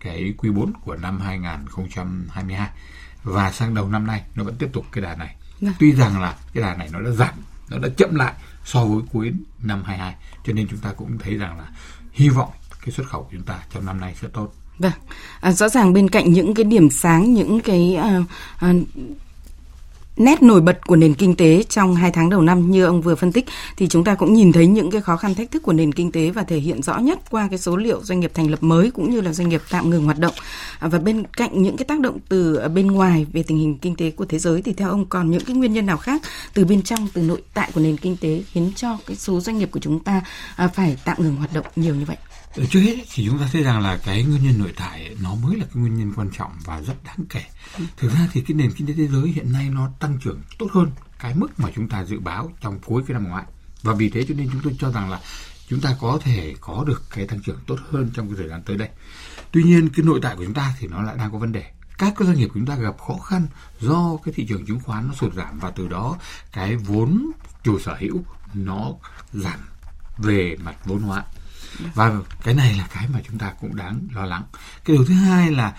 cái 0.00 0.34
quý 0.38 0.50
4 0.50 0.72
của 0.84 0.96
năm 0.96 1.20
2022 1.20 2.70
và 3.24 3.52
sang 3.52 3.74
đầu 3.74 3.88
năm 3.88 4.06
nay 4.06 4.22
nó 4.34 4.44
vẫn 4.44 4.56
tiếp 4.58 4.68
tục 4.72 4.86
cái 4.92 5.02
đà 5.02 5.14
này. 5.14 5.36
Vâng. 5.60 5.74
Tuy 5.78 5.92
rằng 5.92 6.20
là 6.20 6.36
cái 6.54 6.62
đà 6.62 6.74
này 6.74 6.88
nó 6.92 7.00
đã 7.00 7.10
giảm, 7.10 7.34
nó 7.70 7.78
đã 7.78 7.88
chậm 7.96 8.14
lại 8.14 8.32
so 8.64 8.84
với 8.84 9.02
cuối 9.12 9.32
năm 9.62 9.82
22 9.84 10.14
cho 10.44 10.52
nên 10.52 10.68
chúng 10.68 10.78
ta 10.78 10.92
cũng 10.92 11.18
thấy 11.18 11.34
rằng 11.34 11.58
là 11.58 11.66
hy 12.12 12.28
vọng 12.28 12.50
cái 12.84 12.90
xuất 12.90 13.06
khẩu 13.06 13.22
của 13.22 13.28
chúng 13.32 13.42
ta 13.42 13.58
trong 13.72 13.86
năm 13.86 14.00
nay 14.00 14.14
sẽ 14.20 14.28
tốt. 14.32 14.52
Vâng, 14.78 14.92
à, 15.40 15.52
rõ 15.52 15.68
ràng 15.68 15.92
bên 15.92 16.10
cạnh 16.10 16.32
những 16.32 16.54
cái 16.54 16.64
điểm 16.64 16.90
sáng, 16.90 17.34
những 17.34 17.60
cái 17.60 17.94
à, 17.94 18.22
à, 18.58 18.72
nét 20.16 20.42
nổi 20.42 20.60
bật 20.60 20.86
của 20.86 20.96
nền 20.96 21.14
kinh 21.14 21.36
tế 21.36 21.62
trong 21.68 21.94
hai 21.94 22.10
tháng 22.10 22.30
đầu 22.30 22.42
năm 22.42 22.70
như 22.70 22.84
ông 22.84 23.02
vừa 23.02 23.14
phân 23.14 23.32
tích, 23.32 23.46
thì 23.76 23.88
chúng 23.88 24.04
ta 24.04 24.14
cũng 24.14 24.34
nhìn 24.34 24.52
thấy 24.52 24.66
những 24.66 24.90
cái 24.90 25.00
khó 25.00 25.16
khăn 25.16 25.34
thách 25.34 25.50
thức 25.50 25.62
của 25.62 25.72
nền 25.72 25.92
kinh 25.92 26.12
tế 26.12 26.30
và 26.30 26.42
thể 26.42 26.58
hiện 26.58 26.82
rõ 26.82 26.98
nhất 26.98 27.18
qua 27.30 27.48
cái 27.48 27.58
số 27.58 27.76
liệu 27.76 28.00
doanh 28.02 28.20
nghiệp 28.20 28.30
thành 28.34 28.50
lập 28.50 28.62
mới 28.62 28.90
cũng 28.90 29.10
như 29.10 29.20
là 29.20 29.32
doanh 29.32 29.48
nghiệp 29.48 29.62
tạm 29.70 29.90
ngừng 29.90 30.04
hoạt 30.04 30.18
động 30.18 30.34
à, 30.78 30.88
và 30.88 30.98
bên 30.98 31.24
cạnh 31.36 31.62
những 31.62 31.76
cái 31.76 31.84
tác 31.84 32.00
động 32.00 32.18
từ 32.28 32.56
à, 32.56 32.68
bên 32.68 32.86
ngoài 32.86 33.26
về 33.32 33.42
tình 33.42 33.58
hình 33.58 33.78
kinh 33.78 33.96
tế 33.96 34.10
của 34.10 34.24
thế 34.24 34.38
giới 34.38 34.62
thì 34.62 34.72
theo 34.72 34.90
ông 34.90 35.06
còn 35.06 35.30
những 35.30 35.44
cái 35.44 35.56
nguyên 35.56 35.72
nhân 35.72 35.86
nào 35.86 35.96
khác 35.96 36.22
từ 36.54 36.64
bên 36.64 36.82
trong, 36.82 37.08
từ 37.12 37.22
nội 37.22 37.42
tại 37.54 37.70
của 37.74 37.80
nền 37.80 37.96
kinh 37.96 38.16
tế 38.16 38.42
khiến 38.52 38.72
cho 38.76 38.98
cái 39.06 39.16
số 39.16 39.40
doanh 39.40 39.58
nghiệp 39.58 39.68
của 39.70 39.80
chúng 39.80 40.00
ta 40.00 40.22
à, 40.56 40.68
phải 40.68 40.96
tạm 41.04 41.16
ngừng 41.20 41.36
hoạt 41.36 41.54
động 41.54 41.66
nhiều 41.76 41.94
như 41.94 42.04
vậy? 42.04 42.16
Ờ, 42.56 42.64
trước 42.70 42.80
hết 42.80 42.96
thì 43.14 43.26
chúng 43.26 43.38
ta 43.38 43.48
thấy 43.52 43.62
rằng 43.62 43.80
là 43.80 43.96
cái 44.04 44.24
nguyên 44.24 44.42
nhân 44.44 44.58
nội 44.58 44.72
tại 44.76 45.16
nó 45.22 45.34
mới 45.34 45.56
là 45.56 45.64
cái 45.64 45.82
nguyên 45.82 45.96
nhân 45.96 46.12
quan 46.16 46.30
trọng 46.30 46.52
và 46.64 46.80
rất 46.80 47.04
đáng 47.04 47.24
kể. 47.30 47.44
Thực 47.96 48.12
ra 48.12 48.28
thì 48.32 48.40
cái 48.40 48.54
nền 48.54 48.72
kinh 48.72 48.86
tế 48.86 48.92
thế 48.96 49.06
giới 49.06 49.28
hiện 49.28 49.52
nay 49.52 49.70
nó 49.70 49.90
tăng 49.98 50.18
trưởng 50.18 50.40
tốt 50.58 50.66
hơn 50.72 50.90
cái 51.18 51.34
mức 51.34 51.60
mà 51.60 51.70
chúng 51.74 51.88
ta 51.88 52.04
dự 52.04 52.20
báo 52.20 52.52
trong 52.60 52.78
cuối 52.78 53.02
cái 53.06 53.14
năm 53.14 53.28
ngoái. 53.28 53.44
Và 53.82 53.94
vì 53.94 54.10
thế 54.10 54.24
cho 54.28 54.34
nên 54.34 54.48
chúng 54.52 54.60
tôi 54.62 54.76
cho 54.78 54.92
rằng 54.92 55.10
là 55.10 55.20
chúng 55.68 55.80
ta 55.80 55.96
có 56.00 56.18
thể 56.22 56.54
có 56.60 56.84
được 56.86 57.02
cái 57.10 57.26
tăng 57.26 57.42
trưởng 57.42 57.58
tốt 57.66 57.78
hơn 57.90 58.10
trong 58.14 58.28
cái 58.28 58.36
thời 58.36 58.48
gian 58.48 58.62
tới 58.62 58.76
đây. 58.76 58.88
Tuy 59.52 59.62
nhiên, 59.62 59.88
cái 59.88 60.06
nội 60.06 60.18
tại 60.22 60.36
của 60.36 60.44
chúng 60.44 60.54
ta 60.54 60.74
thì 60.78 60.86
nó 60.88 61.02
lại 61.02 61.16
đang 61.16 61.32
có 61.32 61.38
vấn 61.38 61.52
đề. 61.52 61.64
Các 61.98 62.14
cái 62.16 62.26
doanh 62.26 62.38
nghiệp 62.38 62.46
của 62.46 62.54
chúng 62.54 62.66
ta 62.66 62.76
gặp 62.76 62.98
khó 63.06 63.18
khăn 63.18 63.46
do 63.80 64.16
cái 64.24 64.34
thị 64.36 64.46
trường 64.48 64.66
chứng 64.66 64.80
khoán 64.80 65.08
nó 65.08 65.14
sụt 65.14 65.34
giảm 65.34 65.58
và 65.58 65.70
từ 65.70 65.88
đó 65.88 66.18
cái 66.52 66.76
vốn 66.76 67.30
chủ 67.64 67.78
sở 67.78 67.96
hữu 68.00 68.24
nó 68.54 68.92
giảm 69.32 69.58
về 70.18 70.56
mặt 70.64 70.76
vốn 70.84 71.02
hóa 71.02 71.24
và 71.94 72.12
cái 72.42 72.54
này 72.54 72.74
là 72.74 72.86
cái 72.94 73.08
mà 73.08 73.20
chúng 73.26 73.38
ta 73.38 73.52
cũng 73.60 73.76
đáng 73.76 74.08
lo 74.12 74.24
lắng. 74.24 74.44
Cái 74.84 74.96
điều 74.96 75.04
thứ 75.04 75.14
hai 75.14 75.50
là 75.50 75.76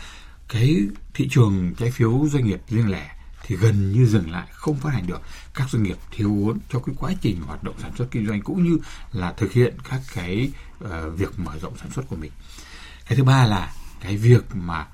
cái 0.48 0.78
thị 1.14 1.28
trường 1.32 1.74
trái 1.78 1.92
phiếu 1.92 2.28
doanh 2.32 2.46
nghiệp 2.46 2.62
riêng 2.70 2.90
lẻ 2.90 3.16
thì 3.44 3.56
gần 3.56 3.92
như 3.92 4.06
dừng 4.06 4.32
lại 4.32 4.48
không 4.52 4.76
phát 4.80 4.94
hành 4.94 5.08
được. 5.08 5.22
Các 5.54 5.70
doanh 5.70 5.84
nghiệp 5.84 5.98
thiếu 6.12 6.34
vốn 6.34 6.60
cho 6.70 6.80
cái 6.80 6.96
quá 7.00 7.14
trình 7.22 7.42
hoạt 7.42 7.64
động 7.64 7.76
sản 7.82 7.92
xuất 7.98 8.12
kinh 8.12 8.28
doanh 8.28 8.42
cũng 8.42 8.64
như 8.64 8.78
là 9.12 9.34
thực 9.38 9.52
hiện 9.52 9.78
các 9.90 10.02
cái 10.14 10.52
uh, 10.84 10.90
việc 11.18 11.40
mở 11.40 11.60
rộng 11.62 11.78
sản 11.78 11.92
xuất 11.92 12.08
của 12.08 12.16
mình. 12.16 12.32
Cái 13.08 13.18
thứ 13.18 13.24
ba 13.24 13.46
là 13.46 13.74
cái 14.02 14.18
việc 14.18 14.56
mà 14.56 14.86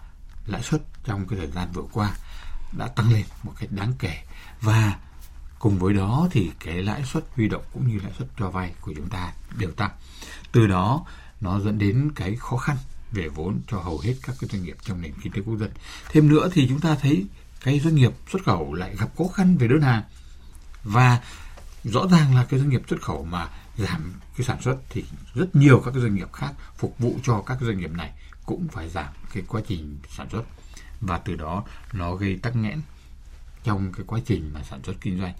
lãi 0.45 0.63
suất 0.63 0.81
trong 1.05 1.27
cái 1.27 1.39
thời 1.39 1.51
gian 1.51 1.71
vừa 1.73 1.83
qua 1.91 2.11
đã 2.77 2.87
tăng 2.87 3.13
lên 3.13 3.25
một 3.43 3.53
cách 3.59 3.71
đáng 3.71 3.93
kể. 3.99 4.23
Và 4.61 4.97
cùng 5.63 5.79
với 5.79 5.93
đó 5.93 6.27
thì 6.31 6.51
cái 6.59 6.83
lãi 6.83 7.03
suất 7.03 7.23
huy 7.35 7.47
động 7.47 7.63
cũng 7.73 7.87
như 7.87 7.99
lãi 8.03 8.11
suất 8.17 8.27
cho 8.39 8.49
vay 8.49 8.73
của 8.81 8.93
chúng 8.95 9.09
ta 9.09 9.33
đều 9.57 9.71
tăng. 9.71 9.91
Từ 10.51 10.67
đó, 10.67 11.05
nó 11.41 11.59
dẫn 11.59 11.77
đến 11.77 12.11
cái 12.15 12.35
khó 12.35 12.57
khăn 12.57 12.77
về 13.11 13.27
vốn 13.27 13.61
cho 13.67 13.79
hầu 13.79 13.99
hết 13.99 14.13
các 14.23 14.35
cái 14.39 14.49
doanh 14.51 14.63
nghiệp 14.63 14.77
trong 14.81 15.01
nền 15.01 15.13
kinh 15.21 15.33
tế 15.33 15.41
quốc 15.41 15.57
dân. 15.57 15.71
Thêm 16.09 16.27
nữa 16.27 16.49
thì 16.53 16.67
chúng 16.69 16.79
ta 16.79 16.95
thấy 17.01 17.25
cái 17.63 17.79
doanh 17.79 17.95
nghiệp 17.95 18.11
xuất 18.31 18.43
khẩu 18.43 18.73
lại 18.73 18.95
gặp 18.95 19.07
khó 19.17 19.23
khăn 19.33 19.57
về 19.57 19.67
đơn 19.67 19.81
hàng. 19.81 20.03
Và 20.83 21.19
rõ 21.83 22.07
ràng 22.11 22.35
là 22.35 22.45
cái 22.45 22.59
doanh 22.59 22.69
nghiệp 22.69 22.81
xuất 22.89 23.01
khẩu 23.01 23.25
mà 23.25 23.49
giảm 23.77 24.13
cái 24.37 24.45
sản 24.45 24.61
xuất 24.61 24.77
thì 24.89 25.05
rất 25.33 25.55
nhiều 25.55 25.81
các 25.85 25.91
cái 25.91 26.01
doanh 26.01 26.15
nghiệp 26.15 26.33
khác 26.33 26.53
phục 26.77 26.99
vụ 26.99 27.15
cho 27.23 27.43
các 27.45 27.57
cái 27.59 27.67
doanh 27.67 27.77
nghiệp 27.77 27.91
này 27.91 28.11
cũng 28.45 28.67
phải 28.71 28.89
giảm 28.89 29.13
cái 29.33 29.43
quá 29.47 29.61
trình 29.67 29.97
sản 30.09 30.27
xuất. 30.31 30.43
Và 31.01 31.17
từ 31.17 31.35
đó 31.35 31.63
nó 31.93 32.15
gây 32.15 32.39
tắc 32.41 32.55
nghẽn 32.55 32.81
trong 33.63 33.91
cái 33.91 34.05
quá 34.07 34.19
trình 34.25 34.51
mà 34.53 34.63
sản 34.69 34.79
xuất 34.83 34.93
kinh 35.01 35.19
doanh 35.19 35.33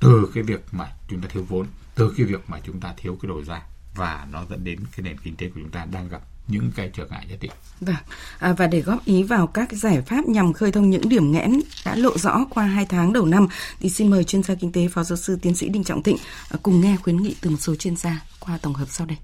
từ 0.00 0.30
cái 0.34 0.42
việc 0.42 0.60
mà 0.72 0.92
chúng 1.08 1.20
ta 1.20 1.28
thiếu 1.28 1.44
vốn 1.48 1.66
từ 1.94 2.14
cái 2.16 2.26
việc 2.26 2.40
mà 2.46 2.60
chúng 2.64 2.80
ta 2.80 2.94
thiếu 2.96 3.18
cái 3.22 3.28
đầu 3.28 3.44
ra 3.44 3.62
và 3.94 4.26
nó 4.32 4.44
dẫn 4.50 4.64
đến 4.64 4.78
cái 4.96 5.02
nền 5.04 5.16
kinh 5.18 5.36
tế 5.36 5.48
của 5.48 5.60
chúng 5.60 5.70
ta 5.70 5.86
đang 5.92 6.08
gặp 6.08 6.22
những 6.48 6.70
cái 6.76 6.90
trở 6.94 7.06
ngại 7.10 7.26
nhất 7.28 7.38
định. 7.40 7.50
Vâng, 7.80 7.96
à, 8.38 8.52
và 8.52 8.66
để 8.66 8.80
góp 8.80 9.04
ý 9.04 9.22
vào 9.22 9.46
các 9.46 9.72
giải 9.72 10.02
pháp 10.02 10.28
nhằm 10.28 10.52
khơi 10.52 10.72
thông 10.72 10.90
những 10.90 11.08
điểm 11.08 11.32
nghẽn 11.32 11.60
đã 11.84 11.94
lộ 11.94 12.18
rõ 12.18 12.46
qua 12.50 12.64
hai 12.64 12.86
tháng 12.86 13.12
đầu 13.12 13.26
năm, 13.26 13.48
thì 13.80 13.90
xin 13.90 14.10
mời 14.10 14.24
chuyên 14.24 14.42
gia 14.42 14.54
kinh 14.54 14.72
tế 14.72 14.88
Phó 14.88 15.02
giáo 15.02 15.16
sư 15.16 15.38
tiến 15.42 15.54
sĩ 15.54 15.68
Đinh 15.68 15.84
Trọng 15.84 16.02
Thịnh 16.02 16.16
à, 16.50 16.56
cùng 16.62 16.80
nghe 16.80 16.96
khuyến 16.96 17.16
nghị 17.16 17.36
từ 17.40 17.50
một 17.50 17.56
số 17.60 17.74
chuyên 17.74 17.96
gia 17.96 18.24
qua 18.40 18.58
tổng 18.62 18.74
hợp 18.74 18.86
sau 18.88 19.06
đây. 19.06 19.18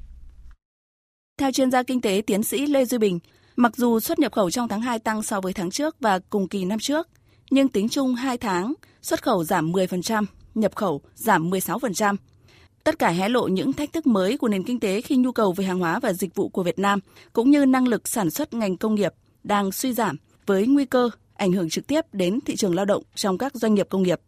Theo 1.38 1.52
chuyên 1.52 1.70
gia 1.70 1.82
kinh 1.82 2.00
tế 2.00 2.22
tiến 2.26 2.42
sĩ 2.42 2.66
Lê 2.66 2.84
Duy 2.84 2.98
Bình, 2.98 3.18
mặc 3.56 3.76
dù 3.76 4.00
xuất 4.00 4.18
nhập 4.18 4.32
khẩu 4.32 4.50
trong 4.50 4.68
tháng 4.68 4.80
2 4.80 4.98
tăng 4.98 5.22
so 5.22 5.40
với 5.40 5.52
tháng 5.52 5.70
trước 5.70 5.96
và 6.00 6.18
cùng 6.30 6.48
kỳ 6.48 6.64
năm 6.64 6.78
trước, 6.78 7.08
nhưng 7.50 7.68
tính 7.68 7.88
chung 7.88 8.14
2 8.14 8.38
tháng, 8.38 8.74
xuất 9.02 9.22
khẩu 9.22 9.44
giảm 9.44 9.72
10%, 9.72 10.24
nhập 10.54 10.76
khẩu 10.76 11.00
giảm 11.14 11.50
16%. 11.50 12.16
Tất 12.84 12.98
cả 12.98 13.08
hé 13.08 13.28
lộ 13.28 13.48
những 13.48 13.72
thách 13.72 13.92
thức 13.92 14.06
mới 14.06 14.38
của 14.38 14.48
nền 14.48 14.62
kinh 14.62 14.80
tế 14.80 15.00
khi 15.00 15.16
nhu 15.16 15.32
cầu 15.32 15.52
về 15.52 15.64
hàng 15.64 15.78
hóa 15.78 16.00
và 16.00 16.12
dịch 16.12 16.34
vụ 16.34 16.48
của 16.48 16.62
Việt 16.62 16.78
Nam 16.78 16.98
cũng 17.32 17.50
như 17.50 17.66
năng 17.66 17.88
lực 17.88 18.08
sản 18.08 18.30
xuất 18.30 18.54
ngành 18.54 18.76
công 18.76 18.94
nghiệp 18.94 19.12
đang 19.44 19.72
suy 19.72 19.92
giảm 19.92 20.16
với 20.46 20.66
nguy 20.66 20.84
cơ 20.84 21.10
ảnh 21.34 21.52
hưởng 21.52 21.68
trực 21.68 21.86
tiếp 21.86 22.00
đến 22.12 22.38
thị 22.46 22.56
trường 22.56 22.74
lao 22.74 22.84
động 22.84 23.02
trong 23.14 23.38
các 23.38 23.54
doanh 23.54 23.74
nghiệp 23.74 23.86
công 23.90 24.02
nghiệp. 24.02 24.20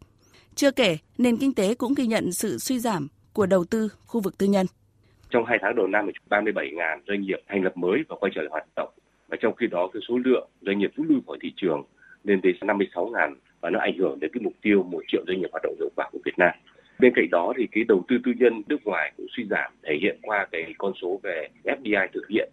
Chưa 0.55 0.71
kể, 0.71 0.97
nền 1.17 1.37
kinh 1.37 1.53
tế 1.53 1.75
cũng 1.75 1.93
ghi 1.93 2.07
nhận 2.07 2.31
sự 2.31 2.57
suy 2.57 2.79
giảm 2.79 3.07
của 3.33 3.45
đầu 3.45 3.65
tư 3.65 3.89
khu 4.05 4.21
vực 4.21 4.37
tư 4.37 4.45
nhân. 4.45 4.65
Trong 5.29 5.45
hai 5.45 5.57
tháng 5.61 5.75
đầu 5.75 5.87
năm, 5.87 6.09
37.000 6.29 6.99
doanh 7.07 7.21
nghiệp 7.21 7.39
thành 7.47 7.63
lập 7.63 7.77
mới 7.77 7.99
và 8.09 8.15
quay 8.19 8.31
trở 8.35 8.41
lại 8.41 8.49
hoạt 8.51 8.67
động. 8.75 8.89
Và 9.27 9.37
trong 9.41 9.55
khi 9.55 9.67
đó, 9.67 9.89
cái 9.93 10.01
số 10.07 10.17
lượng 10.25 10.49
doanh 10.61 10.79
nghiệp 10.79 10.91
rút 10.95 11.05
lui 11.09 11.19
khỏi 11.27 11.37
thị 11.41 11.53
trường 11.57 11.83
lên 12.27 12.41
tới 12.41 12.53
56.000 12.61 13.35
và 13.61 13.69
nó 13.69 13.79
ảnh 13.79 13.97
hưởng 13.97 14.19
đến 14.19 14.31
cái 14.33 14.41
mục 14.43 14.53
tiêu 14.61 14.83
một 14.83 15.03
triệu 15.07 15.23
doanh 15.27 15.39
nghiệp 15.39 15.47
hoạt 15.51 15.63
động 15.63 15.75
hiệu 15.79 15.89
quả 15.95 16.09
của 16.11 16.19
Việt 16.25 16.37
Nam. 16.37 16.51
Bên 16.99 17.13
cạnh 17.15 17.29
đó 17.31 17.53
thì 17.57 17.67
cái 17.71 17.83
đầu 17.87 18.03
tư 18.07 18.17
tư 18.25 18.31
nhân 18.39 18.61
nước 18.67 18.77
ngoài 18.83 19.13
cũng 19.17 19.27
suy 19.37 19.45
giảm 19.49 19.71
thể 19.83 19.97
hiện 20.01 20.17
qua 20.21 20.47
cái 20.51 20.73
con 20.77 20.93
số 21.01 21.19
về 21.23 21.47
FDI 21.63 22.07
thực 22.13 22.27
hiện. 22.29 22.49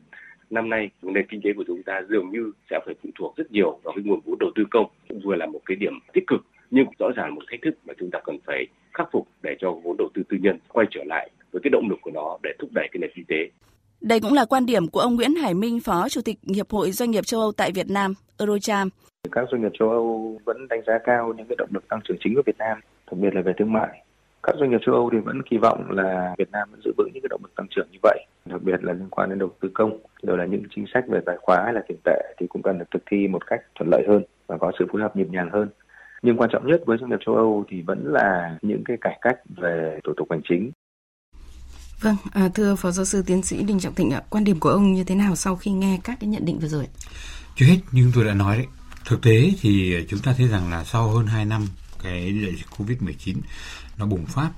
Năm 0.50 0.70
nay 0.70 0.90
nền 1.02 1.26
kinh 1.28 1.40
tế 1.44 1.52
của 1.56 1.64
chúng 1.66 1.82
ta 1.82 2.02
dường 2.08 2.30
như 2.30 2.52
sẽ 2.70 2.80
phải 2.86 2.94
phụ 3.02 3.08
thuộc 3.18 3.36
rất 3.36 3.52
nhiều 3.52 3.78
vào 3.82 3.94
cái 3.96 4.04
nguồn 4.04 4.20
vốn 4.24 4.38
đầu 4.40 4.50
tư 4.54 4.64
công 4.70 4.86
cũng 5.08 5.20
vừa 5.24 5.34
là 5.34 5.46
một 5.46 5.60
cái 5.66 5.76
điểm 5.76 5.98
tích 6.12 6.26
cực 6.26 6.44
nhưng 6.70 6.86
rõ 6.98 7.06
ràng 7.16 7.34
một 7.34 7.42
thách 7.50 7.62
thức 7.62 7.74
mà 7.86 7.94
chúng 8.00 8.10
ta 8.10 8.18
cần 8.24 8.38
phải 8.46 8.66
khắc 8.94 9.08
phục 9.12 9.28
để 9.42 9.56
cho 9.60 9.72
vốn 9.84 9.96
đầu 9.96 10.08
tư 10.14 10.22
tư 10.28 10.36
nhân 10.40 10.58
quay 10.68 10.86
trở 10.90 11.04
lại 11.04 11.30
với 11.52 11.60
cái 11.64 11.70
động 11.70 11.88
lực 11.90 11.98
của 12.02 12.10
nó 12.10 12.38
để 12.42 12.50
thúc 12.58 12.70
đẩy 12.74 12.88
cái 12.92 12.98
nền 13.00 13.10
kinh 13.14 13.24
tế. 13.28 13.50
Đây 14.00 14.20
cũng 14.20 14.32
là 14.32 14.44
quan 14.44 14.66
điểm 14.66 14.88
của 14.88 15.00
ông 15.00 15.16
Nguyễn 15.16 15.34
Hải 15.34 15.54
Minh, 15.54 15.80
Phó 15.80 16.08
Chủ 16.08 16.20
tịch 16.24 16.38
Hiệp 16.54 16.70
hội 16.70 16.90
Doanh 16.90 17.10
nghiệp 17.10 17.26
châu 17.26 17.40
Âu 17.40 17.52
tại 17.52 17.72
Việt 17.72 17.90
Nam, 17.90 18.14
Eurocharm. 18.38 18.88
Các 19.32 19.48
doanh 19.50 19.62
nghiệp 19.62 19.72
châu 19.78 19.90
Âu 19.90 20.38
vẫn 20.44 20.68
đánh 20.68 20.80
giá 20.86 20.98
cao 21.04 21.32
những 21.36 21.46
cái 21.46 21.56
động 21.58 21.70
lực 21.72 21.88
tăng 21.88 22.00
trưởng 22.04 22.16
chính 22.20 22.34
của 22.34 22.42
Việt 22.46 22.58
Nam, 22.58 22.78
đặc 23.10 23.18
biệt 23.20 23.34
là 23.34 23.42
về 23.42 23.52
thương 23.58 23.72
mại 23.72 24.04
các 24.44 24.54
doanh 24.58 24.70
nghiệp 24.70 24.80
châu 24.86 24.94
Âu 24.94 25.10
thì 25.12 25.18
vẫn 25.18 25.42
kỳ 25.42 25.56
vọng 25.56 25.90
là 25.90 26.34
Việt 26.38 26.50
Nam 26.52 26.68
vẫn 26.70 26.80
giữ 26.84 26.92
vững 26.98 27.10
những 27.14 27.22
cái 27.22 27.28
động 27.28 27.40
lực 27.42 27.54
tăng 27.54 27.66
trưởng 27.70 27.88
như 27.92 27.98
vậy, 28.02 28.26
đặc 28.44 28.62
biệt 28.62 28.84
là 28.84 28.92
liên 28.92 29.08
quan 29.10 29.28
đến 29.28 29.38
đầu 29.38 29.50
tư 29.60 29.70
công, 29.74 29.98
rồi 30.22 30.38
là 30.38 30.44
những 30.44 30.62
chính 30.76 30.84
sách 30.94 31.04
về 31.08 31.20
tài 31.26 31.36
khóa 31.42 31.62
hay 31.64 31.72
là 31.72 31.82
tiền 31.88 31.98
tệ 32.04 32.34
thì 32.38 32.46
cũng 32.46 32.62
cần 32.62 32.78
được 32.78 32.84
thực 32.90 33.02
thi 33.10 33.28
một 33.28 33.46
cách 33.46 33.60
thuận 33.74 33.88
lợi 33.90 34.04
hơn 34.08 34.22
và 34.46 34.58
có 34.58 34.72
sự 34.78 34.86
phối 34.92 35.02
hợp 35.02 35.16
nhịp 35.16 35.28
nhàng 35.30 35.50
hơn. 35.52 35.68
Nhưng 36.22 36.36
quan 36.36 36.50
trọng 36.52 36.66
nhất 36.66 36.82
với 36.86 36.98
doanh 37.00 37.10
nghiệp 37.10 37.20
châu 37.26 37.34
Âu 37.34 37.64
thì 37.68 37.82
vẫn 37.82 38.12
là 38.12 38.58
những 38.62 38.82
cái 38.84 38.96
cải 39.00 39.18
cách 39.20 39.36
về 39.56 39.98
thủ 40.04 40.12
tục 40.16 40.26
hành 40.30 40.40
chính. 40.48 40.70
Vâng, 42.02 42.16
à, 42.32 42.48
thưa 42.54 42.74
Phó 42.74 42.90
Giáo 42.90 43.04
sư 43.04 43.22
Tiến 43.26 43.42
sĩ 43.42 43.62
Đinh 43.62 43.80
Trọng 43.80 43.94
Thịnh 43.94 44.10
ạ, 44.10 44.22
quan 44.30 44.44
điểm 44.44 44.60
của 44.60 44.70
ông 44.70 44.92
như 44.92 45.04
thế 45.04 45.14
nào 45.14 45.34
sau 45.34 45.56
khi 45.56 45.70
nghe 45.70 45.98
các 46.04 46.16
cái 46.20 46.28
nhận 46.28 46.44
định 46.44 46.58
vừa 46.58 46.68
rồi? 46.68 46.86
Chưa 47.56 47.66
hết, 47.66 47.78
nhưng 47.92 48.10
tôi 48.14 48.24
đã 48.24 48.34
nói 48.34 48.56
đấy, 48.56 48.66
thực 49.04 49.22
tế 49.22 49.52
thì 49.60 49.96
chúng 50.08 50.20
ta 50.20 50.32
thấy 50.32 50.48
rằng 50.48 50.70
là 50.70 50.84
sau 50.84 51.10
hơn 51.10 51.26
2 51.26 51.44
năm 51.44 51.66
cái 52.02 52.32
đại 52.32 52.56
dịch 52.56 52.66
Covid-19 52.76 53.36
nó 53.96 54.06
bùng 54.06 54.26
phát 54.26 54.50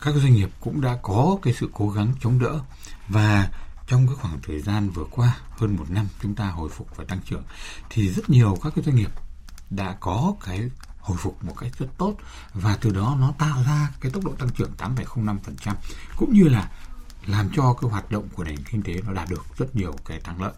các 0.00 0.14
doanh 0.14 0.34
nghiệp 0.34 0.50
cũng 0.60 0.80
đã 0.80 0.98
có 1.02 1.38
cái 1.42 1.54
sự 1.60 1.70
cố 1.72 1.90
gắng 1.90 2.14
chống 2.20 2.38
đỡ 2.38 2.60
và 3.08 3.48
trong 3.86 4.06
cái 4.06 4.16
khoảng 4.16 4.38
thời 4.42 4.60
gian 4.60 4.90
vừa 4.90 5.04
qua 5.10 5.36
hơn 5.50 5.76
một 5.76 5.90
năm 5.90 6.06
chúng 6.22 6.34
ta 6.34 6.46
hồi 6.46 6.70
phục 6.70 6.96
và 6.96 7.04
tăng 7.04 7.20
trưởng 7.24 7.42
thì 7.90 8.08
rất 8.08 8.30
nhiều 8.30 8.58
các 8.62 8.72
cái 8.76 8.84
doanh 8.84 8.96
nghiệp 8.96 9.10
đã 9.70 9.96
có 10.00 10.34
cái 10.44 10.70
hồi 11.00 11.16
phục 11.20 11.44
một 11.44 11.54
cách 11.58 11.72
rất 11.78 11.86
tốt 11.98 12.14
và 12.54 12.76
từ 12.80 12.90
đó 12.90 13.16
nó 13.20 13.32
tạo 13.38 13.62
ra 13.66 13.88
cái 14.00 14.12
tốc 14.12 14.24
độ 14.24 14.32
tăng 14.38 14.50
trưởng 14.50 14.72
8,05% 14.78 15.74
cũng 16.16 16.32
như 16.32 16.44
là 16.44 16.70
làm 17.26 17.50
cho 17.56 17.72
cái 17.72 17.90
hoạt 17.90 18.10
động 18.10 18.28
của 18.34 18.44
nền 18.44 18.64
kinh 18.70 18.82
tế 18.82 18.94
nó 19.06 19.12
đạt 19.12 19.28
được 19.30 19.44
rất 19.58 19.76
nhiều 19.76 19.96
cái 20.04 20.20
thắng 20.20 20.42
lợi. 20.42 20.52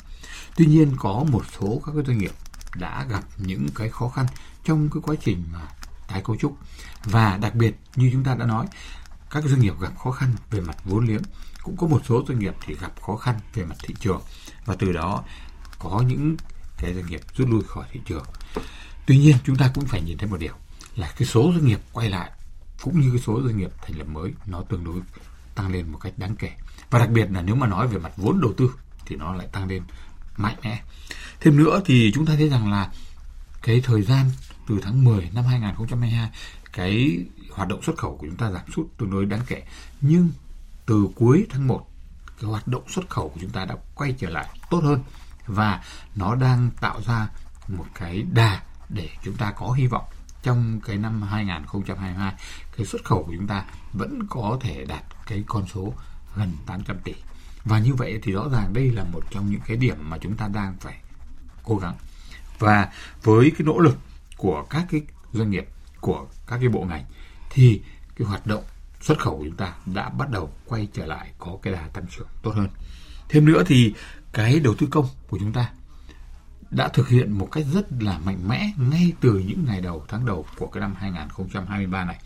Tuy 0.57 0.67
nhiên 0.67 0.93
có 0.99 1.25
một 1.31 1.43
số 1.61 1.83
các 1.87 1.93
cái 1.95 2.05
doanh 2.07 2.19
nghiệp 2.19 2.33
đã 2.75 3.07
gặp 3.09 3.25
những 3.37 3.67
cái 3.75 3.89
khó 3.89 4.09
khăn 4.09 4.27
trong 4.65 4.91
cái 4.91 5.01
quá 5.03 5.15
trình 5.25 5.45
mà 5.53 5.61
tái 6.09 6.23
cấu 6.25 6.37
trúc. 6.37 6.57
Và 7.05 7.37
đặc 7.37 7.55
biệt, 7.55 7.75
như 7.97 8.11
chúng 8.13 8.25
ta 8.25 8.35
đã 8.35 8.47
nói, 8.47 8.67
các 9.31 9.45
doanh 9.45 9.61
nghiệp 9.61 9.81
gặp 9.81 9.99
khó 9.99 10.11
khăn 10.11 10.35
về 10.51 10.61
mặt 10.61 10.77
vốn 10.85 11.07
liếng. 11.07 11.23
Cũng 11.63 11.77
có 11.77 11.87
một 11.87 12.03
số 12.09 12.25
doanh 12.29 12.39
nghiệp 12.39 12.55
thì 12.67 12.75
gặp 12.81 12.93
khó 13.03 13.17
khăn 13.17 13.41
về 13.55 13.65
mặt 13.65 13.77
thị 13.83 13.95
trường. 14.01 14.23
Và 14.65 14.77
từ 14.79 14.93
đó 14.93 15.25
có 15.79 16.03
những 16.07 16.37
cái 16.79 16.95
doanh 16.95 17.07
nghiệp 17.07 17.21
rút 17.37 17.49
lui 17.51 17.63
khỏi 17.63 17.85
thị 17.93 18.01
trường. 18.05 18.25
Tuy 19.07 19.19
nhiên, 19.19 19.37
chúng 19.45 19.57
ta 19.57 19.71
cũng 19.75 19.87
phải 19.87 20.03
nhìn 20.03 20.19
thấy 20.19 20.29
một 20.29 20.37
điều 20.37 20.55
là 20.97 21.13
cái 21.17 21.29
số 21.29 21.53
doanh 21.55 21.67
nghiệp 21.67 21.81
quay 21.93 22.09
lại 22.09 22.31
cũng 22.83 23.01
như 23.01 23.11
cái 23.11 23.21
số 23.27 23.43
doanh 23.43 23.57
nghiệp 23.57 23.71
thành 23.83 23.99
lập 23.99 24.09
mới 24.09 24.33
nó 24.47 24.63
tương 24.69 24.85
đối 24.85 25.01
tăng 25.55 25.73
lên 25.73 25.93
một 25.93 25.99
cách 25.99 26.13
đáng 26.17 26.37
kể. 26.37 26.51
Và 26.91 26.99
đặc 26.99 27.11
biệt 27.11 27.31
là 27.31 27.43
nếu 27.43 27.55
mà 27.55 27.67
nói 27.67 27.89
về 27.89 27.99
mặt 27.99 28.13
vốn 28.17 28.41
đầu 28.41 28.53
tư 28.57 28.75
thì 29.07 29.17
nó 29.17 29.35
lại 29.35 29.47
tăng 29.53 29.69
lên 29.69 29.83
mạnh 30.37 30.57
mẽ 30.63 30.83
thêm 31.41 31.57
nữa 31.57 31.81
thì 31.85 32.13
chúng 32.15 32.27
ta 32.27 32.35
thấy 32.37 32.49
rằng 32.49 32.71
là 32.71 32.91
cái 33.63 33.81
thời 33.85 34.03
gian 34.03 34.31
từ 34.69 34.81
tháng 34.83 35.05
10 35.05 35.31
năm 35.35 35.45
2022 35.45 36.31
cái 36.73 37.19
hoạt 37.51 37.69
động 37.69 37.83
xuất 37.83 37.97
khẩu 37.97 38.17
của 38.17 38.27
chúng 38.27 38.37
ta 38.37 38.51
giảm 38.51 38.63
sút 38.77 38.87
tương 38.99 39.11
đối 39.11 39.27
đáng 39.27 39.41
kể. 39.47 39.63
Nhưng 40.01 40.31
từ 40.87 41.09
cuối 41.15 41.47
tháng 41.51 41.67
1 41.67 41.87
cái 42.41 42.51
hoạt 42.51 42.69
động 42.69 42.83
xuất 42.89 43.11
khẩu 43.11 43.29
của 43.29 43.41
chúng 43.41 43.51
ta 43.51 43.65
đã 43.65 43.77
quay 43.95 44.15
trở 44.19 44.31
lại 44.31 44.47
tốt 44.71 44.81
hơn 44.85 45.03
và 45.47 45.85
nó 46.17 46.35
đang 46.35 46.71
tạo 46.81 47.01
ra 47.07 47.29
một 47.69 47.87
cái 47.95 48.23
đà 48.33 48.63
để 48.89 49.09
chúng 49.25 49.37
ta 49.37 49.51
có 49.51 49.73
hy 49.73 49.87
vọng 49.87 50.05
trong 50.43 50.81
cái 50.81 50.99
năm 50.99 51.23
2022 51.23 52.35
cái 52.77 52.87
xuất 52.87 53.05
khẩu 53.05 53.23
của 53.25 53.33
chúng 53.37 53.47
ta 53.47 53.65
vẫn 53.93 54.27
có 54.31 54.59
thể 54.61 54.85
đạt 54.85 55.03
cái 55.27 55.45
con 55.47 55.67
số 55.75 55.95
gần 56.37 56.53
800 56.67 56.99
tỷ 57.05 57.15
và 57.65 57.79
như 57.79 57.95
vậy 57.95 58.19
thì 58.23 58.33
rõ 58.33 58.49
ràng 58.53 58.73
đây 58.73 58.91
là 58.91 59.05
một 59.05 59.25
trong 59.31 59.51
những 59.51 59.61
cái 59.67 59.77
điểm 59.77 59.97
mà 60.11 60.19
chúng 60.19 60.37
ta 60.37 60.49
đang 60.49 60.77
phải 60.81 60.97
cố 61.63 61.77
gắng 61.77 61.95
và 62.59 62.89
với 63.23 63.51
cái 63.51 63.65
nỗ 63.67 63.79
lực 63.79 63.99
của 64.37 64.67
các 64.71 64.87
cái 64.91 65.03
doanh 65.33 65.51
nghiệp 65.51 65.69
của 66.01 66.27
các 66.47 66.59
cái 66.59 66.69
bộ 66.69 66.85
ngành 66.85 67.05
thì 67.51 67.83
cái 68.17 68.27
hoạt 68.27 68.47
động 68.47 68.65
xuất 69.01 69.19
khẩu 69.19 69.39
của 69.39 69.45
chúng 69.45 69.57
ta 69.57 69.75
đã 69.87 70.09
bắt 70.09 70.31
đầu 70.31 70.53
quay 70.67 70.89
trở 70.93 71.07
lại 71.07 71.31
có 71.39 71.59
cái 71.63 71.73
đà 71.73 71.89
tăng 71.93 72.05
trưởng 72.17 72.27
tốt 72.43 72.55
hơn. 72.55 72.69
Thêm 73.29 73.45
nữa 73.45 73.63
thì 73.67 73.95
cái 74.33 74.61
đầu 74.61 74.75
tư 74.75 74.87
công 74.91 75.09
của 75.29 75.39
chúng 75.39 75.53
ta 75.53 75.71
đã 76.71 76.89
thực 76.89 77.09
hiện 77.09 77.33
một 77.33 77.49
cách 77.53 77.65
rất 77.73 77.87
là 78.01 78.19
mạnh 78.19 78.49
mẽ 78.49 78.71
ngay 78.77 79.13
từ 79.21 79.43
những 79.47 79.65
ngày 79.65 79.81
đầu 79.81 80.05
tháng 80.09 80.27
đầu 80.27 80.47
của 80.59 80.67
cái 80.67 80.81
năm 80.81 80.95
2023 80.95 82.05
này. 82.05 82.19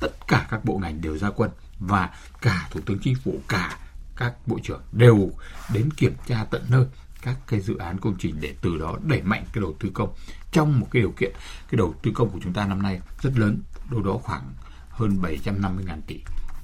Tất 0.00 0.08
cả 0.28 0.46
các 0.50 0.64
bộ 0.64 0.78
ngành 0.78 1.00
đều 1.00 1.18
ra 1.18 1.30
quân 1.30 1.50
và 1.78 2.10
cả 2.40 2.68
Thủ 2.70 2.80
tướng 2.86 2.98
Chính 2.98 3.14
phủ, 3.14 3.40
cả 3.48 3.78
các 4.16 4.34
bộ 4.46 4.58
trưởng 4.62 4.82
đều 4.92 5.30
đến 5.72 5.90
kiểm 5.90 6.14
tra 6.26 6.44
tận 6.44 6.64
nơi 6.68 6.86
các 7.22 7.36
cái 7.46 7.60
dự 7.60 7.76
án 7.76 7.98
công 7.98 8.14
trình 8.18 8.36
để 8.40 8.54
từ 8.60 8.78
đó 8.78 8.96
đẩy 9.02 9.22
mạnh 9.22 9.44
cái 9.52 9.60
đầu 9.60 9.74
tư 9.80 9.90
công. 9.94 10.14
Trong 10.52 10.80
một 10.80 10.86
cái 10.90 11.02
điều 11.02 11.10
kiện 11.10 11.32
cái 11.70 11.76
đầu 11.76 11.94
tư 12.02 12.10
công 12.14 12.30
của 12.30 12.38
chúng 12.42 12.52
ta 12.52 12.66
năm 12.66 12.82
nay 12.82 13.00
rất 13.22 13.38
lớn 13.38 13.62
đâu 13.90 14.02
đó 14.02 14.18
khoảng 14.22 14.52
hơn 14.88 15.22
750 15.22 15.84
ngàn 15.84 16.02
tỷ. 16.02 16.20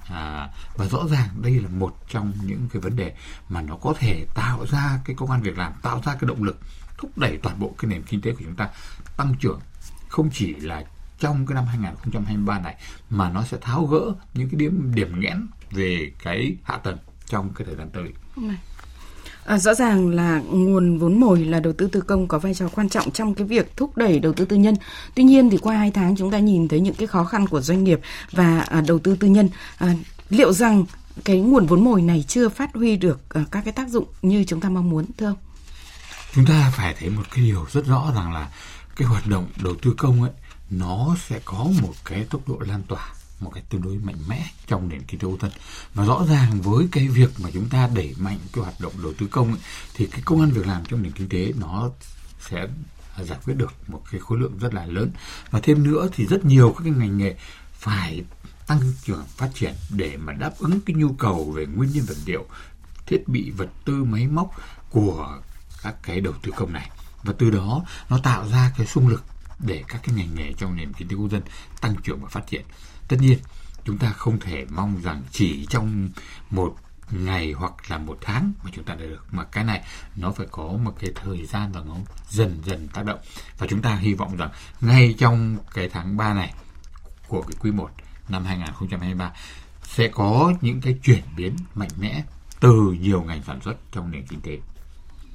À, 0.08 0.48
và 0.76 0.86
rõ 0.86 1.06
ràng 1.10 1.28
đây 1.42 1.52
là 1.52 1.68
một 1.68 1.96
trong 2.08 2.32
những 2.44 2.68
cái 2.72 2.82
vấn 2.82 2.96
đề 2.96 3.14
mà 3.48 3.62
nó 3.62 3.76
có 3.76 3.94
thể 3.98 4.26
tạo 4.34 4.66
ra 4.66 5.00
cái 5.04 5.16
công 5.16 5.30
an 5.30 5.42
việc 5.42 5.58
làm 5.58 5.72
tạo 5.82 6.02
ra 6.04 6.14
cái 6.14 6.28
động 6.28 6.42
lực 6.42 6.58
thúc 6.98 7.18
đẩy 7.18 7.38
toàn 7.42 7.58
bộ 7.58 7.74
cái 7.78 7.88
nền 7.88 8.02
kinh 8.02 8.20
tế 8.20 8.32
của 8.32 8.40
chúng 8.44 8.56
ta 8.56 8.68
tăng 9.16 9.34
trưởng. 9.40 9.60
Không 10.08 10.30
chỉ 10.32 10.54
là 10.54 10.84
trong 11.18 11.46
cái 11.46 11.54
năm 11.54 11.64
2023 11.64 12.58
này 12.58 12.76
mà 13.10 13.30
nó 13.30 13.44
sẽ 13.44 13.56
tháo 13.60 13.86
gỡ 13.86 14.14
những 14.34 14.48
cái 14.48 14.58
điểm 14.58 14.94
điểm 14.94 15.20
nghẽn 15.20 15.46
về 15.70 16.12
cái 16.22 16.56
hạ 16.64 16.76
tầng 16.76 16.98
trong 17.30 17.50
cái 17.54 17.66
thời 17.66 17.76
gian 17.76 17.90
tới. 17.92 18.12
À, 19.44 19.58
rõ 19.58 19.74
ràng 19.74 20.08
là 20.08 20.40
nguồn 20.50 20.98
vốn 20.98 21.20
mồi 21.20 21.44
là 21.44 21.60
đầu 21.60 21.72
tư 21.72 21.88
tư 21.92 22.00
công 22.00 22.28
có 22.28 22.38
vai 22.38 22.54
trò 22.54 22.68
quan 22.68 22.88
trọng 22.88 23.10
trong 23.10 23.34
cái 23.34 23.46
việc 23.46 23.76
thúc 23.76 23.96
đẩy 23.96 24.18
đầu 24.18 24.32
tư 24.32 24.44
tư 24.44 24.56
nhân. 24.56 24.74
Tuy 25.14 25.22
nhiên 25.22 25.50
thì 25.50 25.58
qua 25.58 25.76
hai 25.76 25.90
tháng 25.90 26.16
chúng 26.16 26.30
ta 26.30 26.38
nhìn 26.38 26.68
thấy 26.68 26.80
những 26.80 26.94
cái 26.94 27.06
khó 27.06 27.24
khăn 27.24 27.46
của 27.46 27.60
doanh 27.60 27.84
nghiệp 27.84 28.00
và 28.32 28.60
à, 28.60 28.80
đầu 28.86 28.98
tư 28.98 29.16
tư 29.16 29.28
nhân. 29.28 29.48
À, 29.78 29.94
liệu 30.28 30.52
rằng 30.52 30.84
cái 31.24 31.40
nguồn 31.40 31.66
vốn 31.66 31.84
mồi 31.84 32.02
này 32.02 32.24
chưa 32.28 32.48
phát 32.48 32.74
huy 32.74 32.96
được 32.96 33.20
à, 33.28 33.44
các 33.50 33.64
cái 33.64 33.72
tác 33.72 33.88
dụng 33.88 34.04
như 34.22 34.44
chúng 34.44 34.60
ta 34.60 34.68
mong 34.68 34.90
muốn 34.90 35.04
thưa 35.18 35.26
ông? 35.26 35.38
Chúng 36.34 36.46
ta 36.46 36.72
phải 36.76 36.94
thấy 37.00 37.10
một 37.10 37.22
cái 37.34 37.44
điều 37.44 37.66
rất 37.70 37.86
rõ 37.86 38.12
rằng 38.14 38.32
là 38.32 38.48
cái 38.96 39.08
hoạt 39.08 39.26
động 39.26 39.46
đầu 39.62 39.74
tư 39.82 39.94
công 39.98 40.22
ấy 40.22 40.32
nó 40.70 41.16
sẽ 41.28 41.40
có 41.44 41.66
một 41.82 41.92
cái 42.04 42.26
tốc 42.30 42.48
độ 42.48 42.58
lan 42.60 42.82
tỏa 42.88 43.08
một 43.40 43.50
cách 43.54 43.64
tương 43.68 43.82
đối 43.82 43.94
mạnh 43.94 44.18
mẽ 44.28 44.50
trong 44.66 44.88
nền 44.88 45.02
kinh 45.02 45.20
tế 45.20 45.28
ô 45.28 45.36
thân. 45.40 45.50
Và 45.94 46.04
rõ 46.04 46.24
ràng 46.28 46.60
với 46.60 46.88
cái 46.92 47.08
việc 47.08 47.30
mà 47.40 47.50
chúng 47.52 47.68
ta 47.68 47.88
đẩy 47.94 48.14
mạnh 48.18 48.38
cái 48.52 48.64
hoạt 48.64 48.80
động 48.80 48.92
đầu 49.02 49.12
tư 49.18 49.26
công 49.26 49.48
ấy, 49.48 49.60
thì 49.94 50.06
cái 50.06 50.20
công 50.24 50.40
an 50.40 50.50
việc 50.50 50.66
làm 50.66 50.84
trong 50.84 51.02
nền 51.02 51.12
kinh 51.12 51.28
tế 51.28 51.52
nó 51.58 51.90
sẽ 52.48 52.66
giải 53.22 53.38
quyết 53.44 53.54
được 53.54 53.72
một 53.88 54.02
cái 54.10 54.20
khối 54.20 54.38
lượng 54.38 54.58
rất 54.58 54.74
là 54.74 54.86
lớn. 54.86 55.10
Và 55.50 55.60
thêm 55.62 55.82
nữa 55.82 56.08
thì 56.12 56.26
rất 56.26 56.44
nhiều 56.44 56.74
các 56.78 56.84
cái 56.84 56.92
ngành 56.92 57.18
nghề 57.18 57.34
phải 57.72 58.24
tăng 58.66 58.80
trưởng 59.04 59.24
phát 59.26 59.50
triển 59.54 59.74
để 59.90 60.16
mà 60.16 60.32
đáp 60.32 60.52
ứng 60.58 60.80
cái 60.80 60.96
nhu 60.96 61.12
cầu 61.12 61.50
về 61.50 61.66
nguyên 61.66 61.90
nhân 61.92 62.04
vật 62.04 62.16
liệu 62.26 62.46
thiết 63.06 63.28
bị 63.28 63.50
vật 63.50 63.68
tư 63.84 64.04
máy 64.04 64.26
móc 64.26 64.54
của 64.90 65.38
các 65.82 65.94
cái 66.02 66.20
đầu 66.20 66.34
tư 66.42 66.52
công 66.56 66.72
này. 66.72 66.90
Và 67.22 67.34
từ 67.38 67.50
đó 67.50 67.84
nó 68.08 68.18
tạo 68.18 68.48
ra 68.48 68.72
cái 68.76 68.86
xung 68.86 69.08
lực 69.08 69.24
để 69.58 69.84
các 69.88 70.00
cái 70.04 70.14
ngành 70.14 70.34
nghề 70.34 70.52
trong 70.52 70.76
nền 70.76 70.92
kinh 70.92 71.08
tế 71.08 71.16
quốc 71.16 71.30
dân 71.30 71.42
tăng 71.80 71.94
trưởng 72.02 72.20
và 72.22 72.28
phát 72.28 72.46
triển 72.46 72.64
tất 73.10 73.16
nhiên, 73.20 73.38
chúng 73.84 73.98
ta 73.98 74.10
không 74.10 74.40
thể 74.40 74.66
mong 74.70 75.00
rằng 75.02 75.22
chỉ 75.30 75.66
trong 75.70 76.08
một 76.50 76.76
ngày 77.10 77.52
hoặc 77.52 77.72
là 77.88 77.98
một 77.98 78.18
tháng 78.20 78.52
mà 78.64 78.70
chúng 78.74 78.84
ta 78.84 78.94
đã 78.94 79.00
được 79.00 79.26
mà 79.30 79.44
cái 79.44 79.64
này, 79.64 79.82
nó 80.16 80.32
phải 80.32 80.46
có 80.50 80.64
một 80.84 80.94
cái 81.00 81.10
thời 81.14 81.46
gian 81.46 81.72
và 81.72 81.80
nó 81.86 81.94
dần 82.28 82.62
dần 82.64 82.88
tác 82.88 83.04
động 83.04 83.18
và 83.58 83.66
chúng 83.70 83.82
ta 83.82 83.94
hy 83.94 84.14
vọng 84.14 84.36
rằng 84.36 84.50
ngay 84.80 85.14
trong 85.18 85.56
cái 85.74 85.88
tháng 85.88 86.16
3 86.16 86.34
này 86.34 86.54
của 87.28 87.42
cái 87.42 87.56
quý 87.60 87.70
1 87.70 87.90
năm 88.28 88.44
2023 88.44 89.32
sẽ 89.82 90.08
có 90.08 90.52
những 90.60 90.80
cái 90.80 90.98
chuyển 91.02 91.22
biến 91.36 91.56
mạnh 91.74 91.90
mẽ 92.00 92.24
từ 92.60 92.96
nhiều 93.00 93.22
ngành 93.22 93.42
sản 93.42 93.60
xuất 93.60 93.76
trong 93.92 94.10
nền 94.10 94.26
kinh 94.26 94.40
tế. 94.40 94.58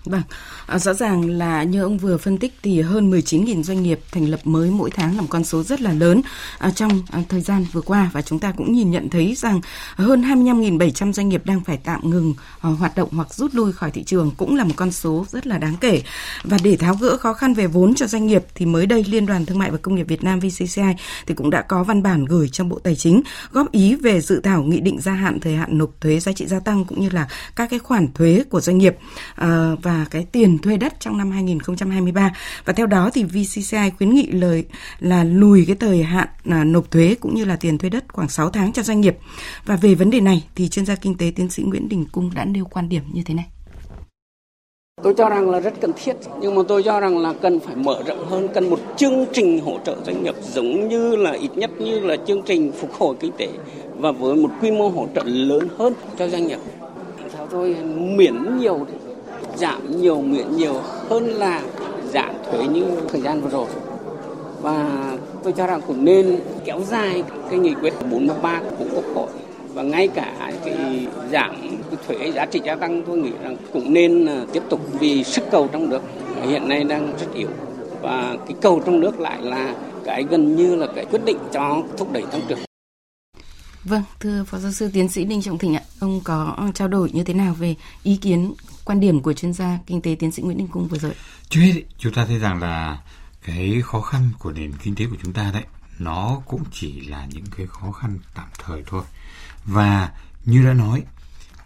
Vâng, 0.06 0.22
à, 0.68 0.80
rõ 0.80 0.94
ràng 0.94 1.30
là 1.30 1.64
như 1.64 1.82
ông 1.82 1.98
vừa 1.98 2.18
phân 2.18 2.38
tích 2.38 2.54
thì 2.64 2.82
hơn 2.82 3.12
19.000 3.12 3.64
doanh 3.64 3.84
nghiệp 3.84 4.00
thành 4.12 4.30
lập 4.30 4.40
mới 4.44 4.70
mỗi 4.70 4.90
tháng 4.92 5.16
là 5.16 5.22
một 5.22 5.28
con 5.30 5.44
số 5.44 5.64
rất 5.64 5.82
là 5.82 5.94
lớn 5.94 6.22
à, 6.58 6.72
trong 6.72 7.02
à, 7.12 7.22
thời 7.30 7.42
gian 7.42 7.66
vừa 7.72 7.82
qua 7.82 8.10
và 8.14 8.22
chúng 8.22 8.40
ta 8.40 8.52
cũng 8.52 8.74
nhìn 8.74 8.92
nhận 8.92 9.10
thấy 9.10 9.36
rằng 9.36 9.62
hơn 9.96 10.22
25.700 10.22 11.14
doanh 11.14 11.30
nghiệp 11.30 11.46
đang 11.46 11.64
phải 11.64 11.78
tạm 11.84 12.10
ngừng 12.10 12.34
à, 12.62 12.70
hoạt 12.70 12.96
động 12.96 13.10
hoặc 13.12 13.34
rút 13.34 13.56
lui 13.56 13.74
khỏi 13.74 13.92
thị 13.92 14.04
trường 14.04 14.32
cũng 14.38 14.56
là 14.56 14.64
một 14.64 14.74
con 14.76 14.92
số 14.92 15.26
rất 15.32 15.48
là 15.48 15.58
đáng 15.58 15.76
kể. 15.82 16.02
Và 16.44 16.58
để 16.64 16.78
tháo 16.78 16.96
gỡ 16.96 17.18
khó 17.18 17.34
khăn 17.34 17.54
về 17.54 17.68
vốn 17.68 17.96
cho 17.96 18.08
doanh 18.08 18.28
nghiệp 18.28 18.46
thì 18.56 18.66
mới 18.66 18.86
đây 18.86 19.06
Liên 19.08 19.26
đoàn 19.26 19.46
Thương 19.46 19.60
mại 19.60 19.72
và 19.72 19.78
Công 19.78 19.96
nghiệp 19.96 20.08
Việt 20.08 20.24
Nam 20.24 20.40
VCCI 20.40 20.82
thì 21.28 21.36
cũng 21.36 21.50
đã 21.50 21.62
có 21.62 21.84
văn 21.84 22.04
bản 22.04 22.26
gửi 22.26 22.50
cho 22.50 22.64
Bộ 22.64 22.80
Tài 22.80 22.96
chính 22.96 23.22
góp 23.52 23.72
ý 23.72 23.96
về 23.96 24.22
dự 24.22 24.40
thảo 24.40 24.64
nghị 24.64 24.80
định 24.80 25.02
gia 25.02 25.14
hạn 25.14 25.40
thời 25.40 25.56
hạn 25.56 25.78
nộp 25.78 25.92
thuế 26.02 26.20
giá 26.20 26.32
trị 26.32 26.46
gia 26.48 26.60
tăng 26.60 26.86
cũng 26.86 27.02
như 27.02 27.10
là 27.10 27.28
các 27.56 27.70
cái 27.70 27.80
khoản 27.80 28.14
thuế 28.14 28.44
của 28.50 28.62
doanh 28.62 28.78
nghiệp 28.78 28.98
à, 29.36 29.72
và 29.82 29.95
cái 30.10 30.26
tiền 30.32 30.58
thuê 30.58 30.78
đất 30.78 30.94
trong 31.00 31.18
năm 31.18 31.32
2023 31.32 32.36
và 32.66 32.74
theo 32.74 32.86
đó 32.86 33.10
thì 33.14 33.24
VCCI 33.24 33.90
khuyến 33.98 34.10
nghị 34.10 34.28
lời 34.28 34.66
là 35.00 35.24
lùi 35.24 35.66
cái 35.66 35.76
thời 35.80 36.04
hạn 36.04 36.28
à, 36.50 36.64
nộp 36.64 36.92
thuế 36.92 37.16
cũng 37.20 37.36
như 37.36 37.46
là 37.46 37.56
tiền 37.56 37.78
thuê 37.78 37.90
đất 37.90 38.04
khoảng 38.08 38.30
6 38.30 38.50
tháng 38.50 38.74
cho 38.74 38.84
doanh 38.84 39.02
nghiệp. 39.02 39.18
Và 39.66 39.76
về 39.76 39.96
vấn 39.96 40.10
đề 40.10 40.22
này 40.22 40.44
thì 40.56 40.70
chuyên 40.70 40.86
gia 40.86 40.96
kinh 40.96 41.18
tế 41.18 41.32
tiến 41.36 41.50
sĩ 41.50 41.64
Nguyễn 41.64 41.90
Đình 41.90 42.06
Cung 42.12 42.32
đã 42.36 42.46
nêu 42.46 42.66
quan 42.66 42.90
điểm 42.90 43.04
như 43.14 43.22
thế 43.26 43.34
này. 43.34 43.46
Tôi 45.04 45.14
cho 45.14 45.30
rằng 45.30 45.50
là 45.50 45.60
rất 45.60 45.74
cần 45.82 45.92
thiết, 46.04 46.16
nhưng 46.42 46.56
mà 46.56 46.62
tôi 46.68 46.84
cho 46.84 47.00
rằng 47.00 47.18
là 47.18 47.34
cần 47.42 47.60
phải 47.60 47.76
mở 47.76 48.04
rộng 48.08 48.26
hơn, 48.26 48.48
cần 48.54 48.70
một 48.70 48.80
chương 48.98 49.26
trình 49.34 49.60
hỗ 49.60 49.80
trợ 49.86 49.98
doanh 50.06 50.24
nghiệp 50.24 50.36
giống 50.42 50.88
như 50.88 51.16
là 51.16 51.32
ít 51.32 51.58
nhất 51.58 51.72
như 51.80 52.00
là 52.00 52.16
chương 52.28 52.42
trình 52.42 52.72
phục 52.72 52.94
hồi 52.94 53.16
kinh 53.20 53.32
tế 53.38 53.50
và 54.00 54.12
với 54.12 54.36
một 54.36 54.50
quy 54.62 54.72
mô 54.72 54.90
hỗ 54.90 55.08
trợ 55.16 55.24
lớn 55.26 55.68
hơn 55.78 55.94
cho 56.18 56.28
doanh 56.28 56.48
nghiệp. 56.48 56.60
Theo 57.34 57.48
tôi 57.48 57.76
miễn 57.96 58.58
nhiều 58.58 58.86
giảm 59.58 60.02
nhiều 60.02 60.22
miễn 60.22 60.56
nhiều 60.58 60.74
hơn 61.10 61.26
là 61.26 61.62
giảm 62.14 62.36
thuế 62.52 62.68
như 62.68 62.84
thời 63.10 63.22
gian 63.22 63.42
vừa 63.42 63.50
rồi. 63.50 63.68
Và 64.62 64.88
tôi 65.44 65.54
cho 65.54 65.68
rằng 65.68 65.82
cũng 65.88 66.06
nên 66.06 66.40
kéo 66.66 66.82
dài 66.82 67.24
cái 67.50 67.60
nghị 67.60 67.74
quyết 67.74 67.94
43 68.12 68.62
của 68.80 68.86
quốc 68.96 69.04
hội. 69.16 69.28
Và 69.74 69.84
ngay 69.84 70.08
cả 70.08 70.52
cái 70.66 71.08
giảm 71.32 71.56
cái 71.62 71.98
thuế 72.08 72.32
giá 72.32 72.46
trị 72.46 72.62
gia 72.66 72.76
tăng, 72.76 73.02
tôi 73.02 73.18
nghĩ 73.18 73.32
rằng 73.44 73.58
cũng 73.74 73.94
nên 73.94 74.26
à, 74.26 74.46
tiếp 74.52 74.64
tục 74.70 74.80
vì 75.00 75.24
sức 75.24 75.44
cầu 75.52 75.68
trong 75.72 75.90
nước 75.90 76.02
hiện 76.42 76.70
nay 76.70 76.84
đang 76.84 77.14
rất 77.20 77.28
yếu. 77.34 77.48
Và 78.02 78.36
cái 78.48 78.56
cầu 78.62 78.82
trong 78.86 79.00
nước 79.00 79.20
lại 79.20 79.38
là 79.42 79.76
cái 80.06 80.24
gần 80.30 80.56
như 80.56 80.76
là 80.76 80.88
cái 80.96 81.06
quyết 81.06 81.26
định 81.26 81.38
cho 81.52 81.82
thúc 81.98 82.14
đẩy 82.14 82.24
tăng 82.32 82.42
trưởng. 82.48 82.60
Vâng, 83.86 84.04
thưa 84.20 84.44
Phó 84.44 84.60
Giáo 84.60 84.72
sư 84.72 84.90
Tiến 84.94 85.10
sĩ 85.10 85.26
Đinh 85.26 85.42
Trọng 85.42 85.58
Thịnh 85.58 85.76
ạ, 85.76 85.82
ông 86.00 86.22
có 86.24 86.58
trao 86.76 86.88
đổi 86.88 87.12
như 87.12 87.24
thế 87.24 87.34
nào 87.34 87.54
về 87.54 87.76
ý 88.04 88.18
kiến 88.18 88.54
quan 88.86 89.00
điểm 89.00 89.22
của 89.22 89.34
chuyên 89.34 89.54
gia 89.54 89.80
kinh 89.88 90.02
tế 90.02 90.16
tiến 90.20 90.32
sĩ 90.32 90.42
Nguyễn 90.42 90.58
Đình 90.58 90.68
Cung 90.68 90.88
vừa 90.88 90.98
rồi? 90.98 91.14
Trước 91.50 91.62
hết 91.62 91.84
chúng 91.98 92.14
ta 92.14 92.26
thấy 92.26 92.40
rằng 92.40 92.60
là 92.60 93.04
cái 93.44 93.82
khó 93.86 94.02
khăn 94.02 94.30
của 94.40 94.52
nền 94.52 94.72
kinh 94.84 94.96
tế 94.96 95.06
của 95.06 95.16
chúng 95.24 95.34
ta 95.34 95.52
đấy 95.54 95.64
nó 96.00 96.42
cũng 96.46 96.64
chỉ 96.72 97.02
là 97.02 97.26
những 97.26 97.46
cái 97.58 97.68
khó 97.68 97.92
khăn 97.92 98.20
tạm 98.36 98.48
thời 98.66 98.84
thôi 98.88 99.04
và 99.66 100.12
như 100.46 100.66
đã 100.66 100.74
nói 100.74 101.04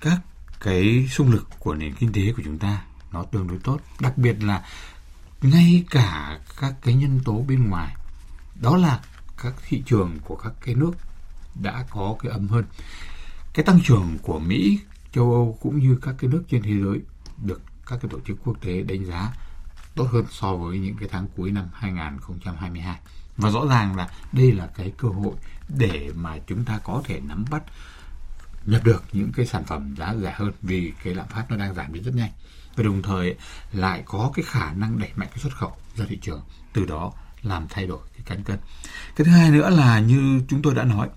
các 0.02 0.20
cái 0.60 1.08
xung 1.12 1.32
lực 1.32 1.48
của 1.60 1.76
nền 1.76 1.94
kinh 1.94 2.14
tế 2.14 2.22
của 2.38 2.42
chúng 2.46 2.58
ta 2.58 2.82
nó 3.12 3.24
tương 3.24 3.48
đối 3.48 3.58
tốt 3.64 3.80
đặc 4.00 4.18
biệt 4.18 4.44
là 4.44 4.64
ngay 5.42 5.84
cả 5.90 6.40
các 6.62 6.74
cái 6.82 6.94
nhân 6.94 7.20
tố 7.26 7.46
bên 7.48 7.70
ngoài 7.70 7.96
đó 8.62 8.78
là 8.78 9.00
các 9.44 9.54
thị 9.68 9.84
trường 9.86 10.18
của 10.26 10.36
các 10.36 10.54
cái 10.66 10.76
nước 10.76 10.92
đã 11.62 11.86
có 11.90 12.16
cái 12.20 12.32
âm 12.32 12.48
hơn. 12.48 12.66
Cái 13.54 13.66
tăng 13.66 13.80
trưởng 13.84 14.18
của 14.22 14.40
Mỹ, 14.40 14.80
châu 15.14 15.34
Âu 15.34 15.58
cũng 15.62 15.80
như 15.80 16.00
các 16.02 16.16
cái 16.18 16.30
nước 16.30 16.44
trên 16.50 16.62
thế 16.62 16.72
giới 16.84 17.00
được 17.38 17.62
các 17.88 18.00
cái 18.02 18.10
tổ 18.12 18.20
chức 18.28 18.38
quốc 18.44 18.58
tế 18.62 18.82
đánh 18.82 19.06
giá 19.06 19.34
tốt 19.96 20.08
hơn 20.12 20.26
so 20.32 20.56
với 20.56 20.80
những 20.80 20.96
cái 21.00 21.10
tháng 21.12 21.28
cuối 21.36 21.52
năm 21.52 21.70
2022 21.74 23.00
và 23.38 23.50
rõ 23.50 23.66
ràng 23.70 23.96
là 23.96 24.10
đây 24.32 24.52
là 24.52 24.68
cái 24.68 24.92
cơ 24.98 25.08
hội 25.08 25.34
để 25.78 26.12
mà 26.16 26.38
chúng 26.48 26.66
ta 26.66 26.80
có 26.84 27.02
thể 27.06 27.20
nắm 27.20 27.46
bắt, 27.52 27.64
nhập 28.66 28.84
được 28.84 29.04
những 29.12 29.32
cái 29.36 29.46
sản 29.46 29.64
phẩm 29.64 29.96
giá 29.98 30.16
rẻ 30.16 30.34
hơn 30.38 30.52
vì 30.62 30.94
cái 31.04 31.16
lạm 31.16 31.28
phát 31.28 31.46
nó 31.50 31.58
đang 31.58 31.76
giảm 31.76 31.94
đi 31.94 32.00
rất 32.00 32.16
nhanh. 32.16 32.32
Và 32.76 32.84
đồng 32.84 33.02
thời 33.02 33.36
lại 33.72 34.04
có 34.06 34.32
cái 34.34 34.46
khả 34.48 34.74
năng 34.74 35.00
đẩy 35.00 35.10
mạnh 35.16 35.28
cái 35.32 35.38
xuất 35.38 35.54
khẩu 35.54 35.72
ra 35.96 36.06
thị 36.10 36.18
trường, 36.22 36.42
từ 36.74 36.86
đó 36.86 37.14
làm 37.42 37.68
thay 37.70 37.88
đổi 37.88 38.00
cái 38.14 38.22
cán 38.26 38.44
cân. 38.44 38.58
Cái 39.16 39.26
thứ 39.26 39.32
hai 39.32 39.52
nữa 39.52 39.70
là 39.70 40.00
như 40.00 40.42
chúng 40.50 40.62
tôi 40.62 40.76
đã 40.76 40.84
nói 40.84 41.10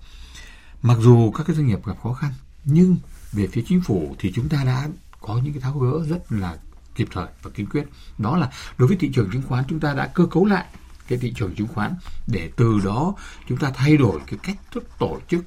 mặc 0.83 0.97
dù 1.01 1.31
các 1.31 1.43
cái 1.47 1.55
doanh 1.55 1.67
nghiệp 1.67 1.85
gặp 1.85 1.93
khó 2.03 2.13
khăn, 2.13 2.33
nhưng 2.65 2.97
về 3.31 3.47
phía 3.47 3.63
chính 3.67 3.81
phủ 3.81 4.15
thì 4.19 4.31
chúng 4.35 4.49
ta 4.49 4.63
đã 4.63 4.89
có 5.21 5.39
những 5.43 5.53
cái 5.53 5.61
tháo 5.61 5.79
gỡ 5.79 6.05
rất 6.09 6.31
là 6.31 6.57
kịp 6.95 7.07
thời 7.11 7.27
và 7.41 7.51
kiên 7.51 7.65
quyết. 7.65 7.83
Đó 8.17 8.37
là 8.37 8.51
đối 8.77 8.87
với 8.87 8.97
thị 8.97 9.11
trường 9.13 9.29
chứng 9.31 9.41
khoán, 9.41 9.63
chúng 9.69 9.79
ta 9.79 9.93
đã 9.93 10.07
cơ 10.07 10.25
cấu 10.25 10.45
lại 10.45 10.65
cái 11.07 11.19
thị 11.19 11.33
trường 11.35 11.55
chứng 11.55 11.67
khoán 11.67 11.95
để 12.27 12.51
từ 12.55 12.79
đó 12.85 13.15
chúng 13.49 13.57
ta 13.57 13.71
thay 13.75 13.97
đổi 13.97 14.19
cái 14.27 14.39
cách 14.43 14.57
thức 14.71 14.89
tổ 14.99 15.19
chức 15.29 15.45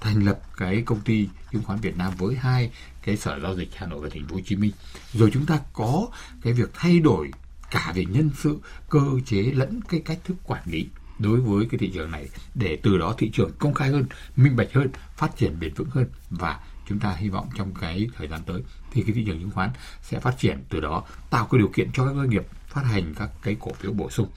thành 0.00 0.24
lập 0.24 0.40
cái 0.56 0.82
công 0.82 1.00
ty 1.00 1.28
chứng 1.52 1.62
khoán 1.62 1.80
Việt 1.80 1.96
Nam 1.96 2.12
với 2.18 2.34
hai 2.34 2.70
cái 3.02 3.16
sở 3.16 3.40
giao 3.42 3.56
dịch 3.56 3.68
Hà 3.74 3.86
Nội 3.86 4.00
và 4.00 4.08
Thành 4.12 4.28
phố 4.28 4.34
Hồ 4.34 4.40
Chí 4.44 4.56
Minh. 4.56 4.72
Rồi 5.12 5.30
chúng 5.32 5.46
ta 5.46 5.60
có 5.72 6.06
cái 6.42 6.52
việc 6.52 6.70
thay 6.74 7.00
đổi 7.00 7.30
cả 7.70 7.92
về 7.94 8.04
nhân 8.04 8.30
sự, 8.42 8.58
cơ 8.88 9.00
chế 9.26 9.42
lẫn 9.42 9.80
cái 9.88 10.00
cách 10.04 10.18
thức 10.24 10.36
quản 10.44 10.62
lý 10.66 10.86
đối 11.18 11.40
với 11.40 11.66
cái 11.70 11.78
thị 11.78 11.90
trường 11.94 12.10
này, 12.10 12.28
để 12.54 12.78
từ 12.82 12.98
đó 12.98 13.14
thị 13.18 13.30
trường 13.30 13.50
công 13.58 13.74
khai 13.74 13.88
hơn, 13.88 14.06
minh 14.36 14.56
bạch 14.56 14.72
hơn, 14.72 14.88
phát 15.16 15.36
triển 15.36 15.60
bền 15.60 15.74
vững 15.74 15.90
hơn. 15.90 16.06
Và 16.30 16.60
chúng 16.88 16.98
ta 16.98 17.10
hy 17.10 17.28
vọng 17.28 17.48
trong 17.56 17.74
cái 17.74 18.08
thời 18.16 18.28
gian 18.28 18.40
tới 18.46 18.62
thì 18.92 19.02
cái 19.02 19.14
thị 19.14 19.24
trường 19.26 19.40
chứng 19.40 19.50
khoán 19.50 19.70
sẽ 20.02 20.20
phát 20.20 20.38
triển 20.38 20.64
từ 20.68 20.80
đó, 20.80 21.04
tạo 21.30 21.48
cái 21.50 21.58
điều 21.58 21.68
kiện 21.68 21.92
cho 21.92 22.06
các 22.06 22.14
doanh 22.14 22.30
nghiệp 22.30 22.46
phát 22.68 22.82
hành 22.84 23.14
các 23.14 23.30
cái 23.42 23.56
cổ 23.60 23.72
phiếu 23.72 23.92
bổ 23.92 24.10
sung. 24.10 24.28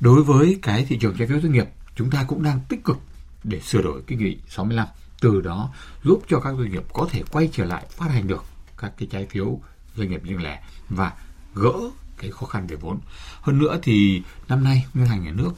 Đối 0.00 0.22
với 0.22 0.58
cái 0.62 0.84
thị 0.88 0.98
trường 1.00 1.16
trái 1.18 1.28
phiếu 1.28 1.40
doanh 1.40 1.52
nghiệp, 1.52 1.66
chúng 1.96 2.10
ta 2.10 2.24
cũng 2.28 2.42
đang 2.42 2.60
tích 2.68 2.84
cực 2.84 2.98
để 3.44 3.60
sửa 3.60 3.82
đổi 3.82 4.02
cái 4.06 4.18
nghị 4.18 4.36
65 4.48 4.86
từ 5.20 5.40
đó 5.40 5.72
giúp 6.04 6.22
cho 6.28 6.40
các 6.40 6.54
doanh 6.58 6.70
nghiệp 6.70 6.84
có 6.92 7.08
thể 7.10 7.22
quay 7.32 7.48
trở 7.52 7.64
lại 7.64 7.86
phát 7.90 8.10
hành 8.10 8.26
được 8.26 8.44
các 8.78 8.92
cái 8.98 9.08
trái 9.10 9.26
phiếu 9.26 9.60
doanh 9.96 10.10
nghiệp 10.10 10.22
riêng 10.24 10.42
lẻ 10.42 10.62
và 10.88 11.12
gỡ 11.54 11.72
cái 12.18 12.30
khó 12.30 12.46
khăn 12.46 12.66
về 12.66 12.76
vốn. 12.76 13.00
Hơn 13.40 13.58
nữa 13.58 13.78
thì 13.82 14.22
năm 14.48 14.64
nay 14.64 14.86
ngân 14.94 15.06
hàng 15.06 15.24
nhà 15.24 15.32
nước 15.32 15.52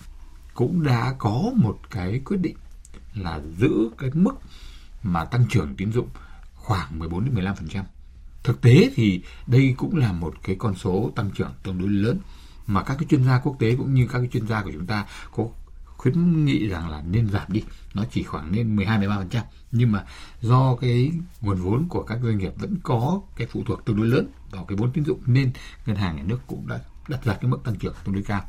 cũng 0.57 0.83
đã 0.83 1.15
có 1.19 1.53
một 1.57 1.79
cái 1.91 2.21
quyết 2.25 2.37
định 2.37 2.57
là 3.15 3.41
giữ 3.59 3.91
cái 3.99 4.11
mức 4.15 4.35
mà 5.03 5.25
tăng 5.25 5.47
trưởng 5.51 5.75
tín 5.77 5.93
dụng 5.93 6.09
khoảng 6.55 6.99
14 6.99 7.25
đến 7.25 7.45
15%. 7.45 7.83
Thực 8.45 8.61
tế 8.61 8.91
thì 8.95 9.23
đây 9.47 9.75
cũng 9.77 9.97
là 9.97 10.13
một 10.13 10.35
cái 10.43 10.57
con 10.59 10.75
số 10.75 11.13
tăng 11.17 11.31
trưởng 11.31 11.53
tương 11.63 11.79
đối 11.79 11.89
lớn 11.89 12.19
mà 12.67 12.83
các 12.83 12.95
cái 12.99 13.07
chuyên 13.11 13.25
gia 13.25 13.39
quốc 13.39 13.57
tế 13.59 13.75
cũng 13.77 13.95
như 13.95 14.07
các 14.13 14.19
cái 14.19 14.29
chuyên 14.33 14.49
gia 14.49 14.63
của 14.63 14.71
chúng 14.73 14.87
ta 14.87 15.07
có 15.37 15.45
khuyến 15.97 16.45
nghị 16.45 16.69
rằng 16.69 16.91
là 16.91 17.03
nên 17.11 17.29
giảm 17.31 17.47
đi. 17.49 17.63
Nó 17.95 18.05
chỉ 18.11 18.23
khoảng 18.23 18.53
nên 18.53 18.77
12 18.77 18.99
13% 18.99 19.43
nhưng 19.73 19.93
mà 19.93 20.05
do 20.41 20.77
cái 20.77 21.13
nguồn 21.41 21.57
vốn 21.57 21.87
của 21.89 22.03
các 22.03 22.19
doanh 22.23 22.39
nghiệp 22.39 22.53
vẫn 22.59 22.77
có 22.83 23.21
cái 23.37 23.47
phụ 23.51 23.63
thuộc 23.67 23.85
tương 23.85 23.97
đối 23.97 24.07
lớn 24.07 24.29
vào 24.51 24.65
cái 24.65 24.77
vốn 24.77 24.93
tín 24.93 25.05
dụng 25.05 25.21
nên 25.27 25.53
ngân 25.87 25.97
hàng 25.97 26.17
nhà 26.17 26.23
nước 26.27 26.39
cũng 26.47 26.69
đã 26.69 26.79
đặt 27.09 27.25
ra 27.25 27.35
cái 27.35 27.51
mức 27.51 27.59
tăng 27.65 27.77
trưởng 27.77 27.95
tương 28.05 28.15
đối 28.15 28.25
cao. 28.25 28.45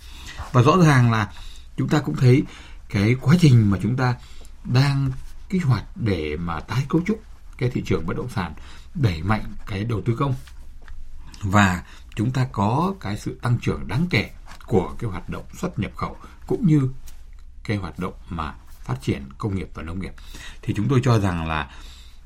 Và 0.51 0.61
rõ 0.61 0.77
ràng 0.77 1.11
là 1.11 1.33
chúng 1.77 1.89
ta 1.89 1.99
cũng 1.99 2.15
thấy 2.15 2.43
cái 2.89 3.15
quá 3.21 3.35
trình 3.39 3.71
mà 3.71 3.77
chúng 3.81 3.95
ta 3.95 4.15
đang 4.63 5.11
kích 5.49 5.65
hoạt 5.65 5.83
để 5.95 6.37
mà 6.37 6.59
tái 6.59 6.85
cấu 6.89 7.01
trúc 7.07 7.21
cái 7.57 7.69
thị 7.69 7.83
trường 7.85 8.05
bất 8.05 8.17
động 8.17 8.29
sản, 8.29 8.53
đẩy 8.95 9.23
mạnh 9.23 9.53
cái 9.67 9.83
đầu 9.83 10.01
tư 10.05 10.15
công 10.19 10.35
và 11.41 11.83
chúng 12.15 12.31
ta 12.31 12.47
có 12.51 12.93
cái 12.99 13.17
sự 13.17 13.39
tăng 13.41 13.57
trưởng 13.61 13.87
đáng 13.87 14.07
kể 14.09 14.31
của 14.65 14.95
cái 14.99 15.09
hoạt 15.09 15.29
động 15.29 15.45
xuất 15.53 15.79
nhập 15.79 15.91
khẩu 15.95 16.17
cũng 16.47 16.67
như 16.67 16.89
cái 17.63 17.77
hoạt 17.77 17.99
động 17.99 18.13
mà 18.29 18.53
phát 18.83 18.95
triển 19.01 19.23
công 19.37 19.55
nghiệp 19.55 19.69
và 19.73 19.83
nông 19.83 19.99
nghiệp 19.99 20.13
thì 20.61 20.73
chúng 20.77 20.87
tôi 20.89 21.01
cho 21.03 21.19
rằng 21.19 21.47
là 21.47 21.71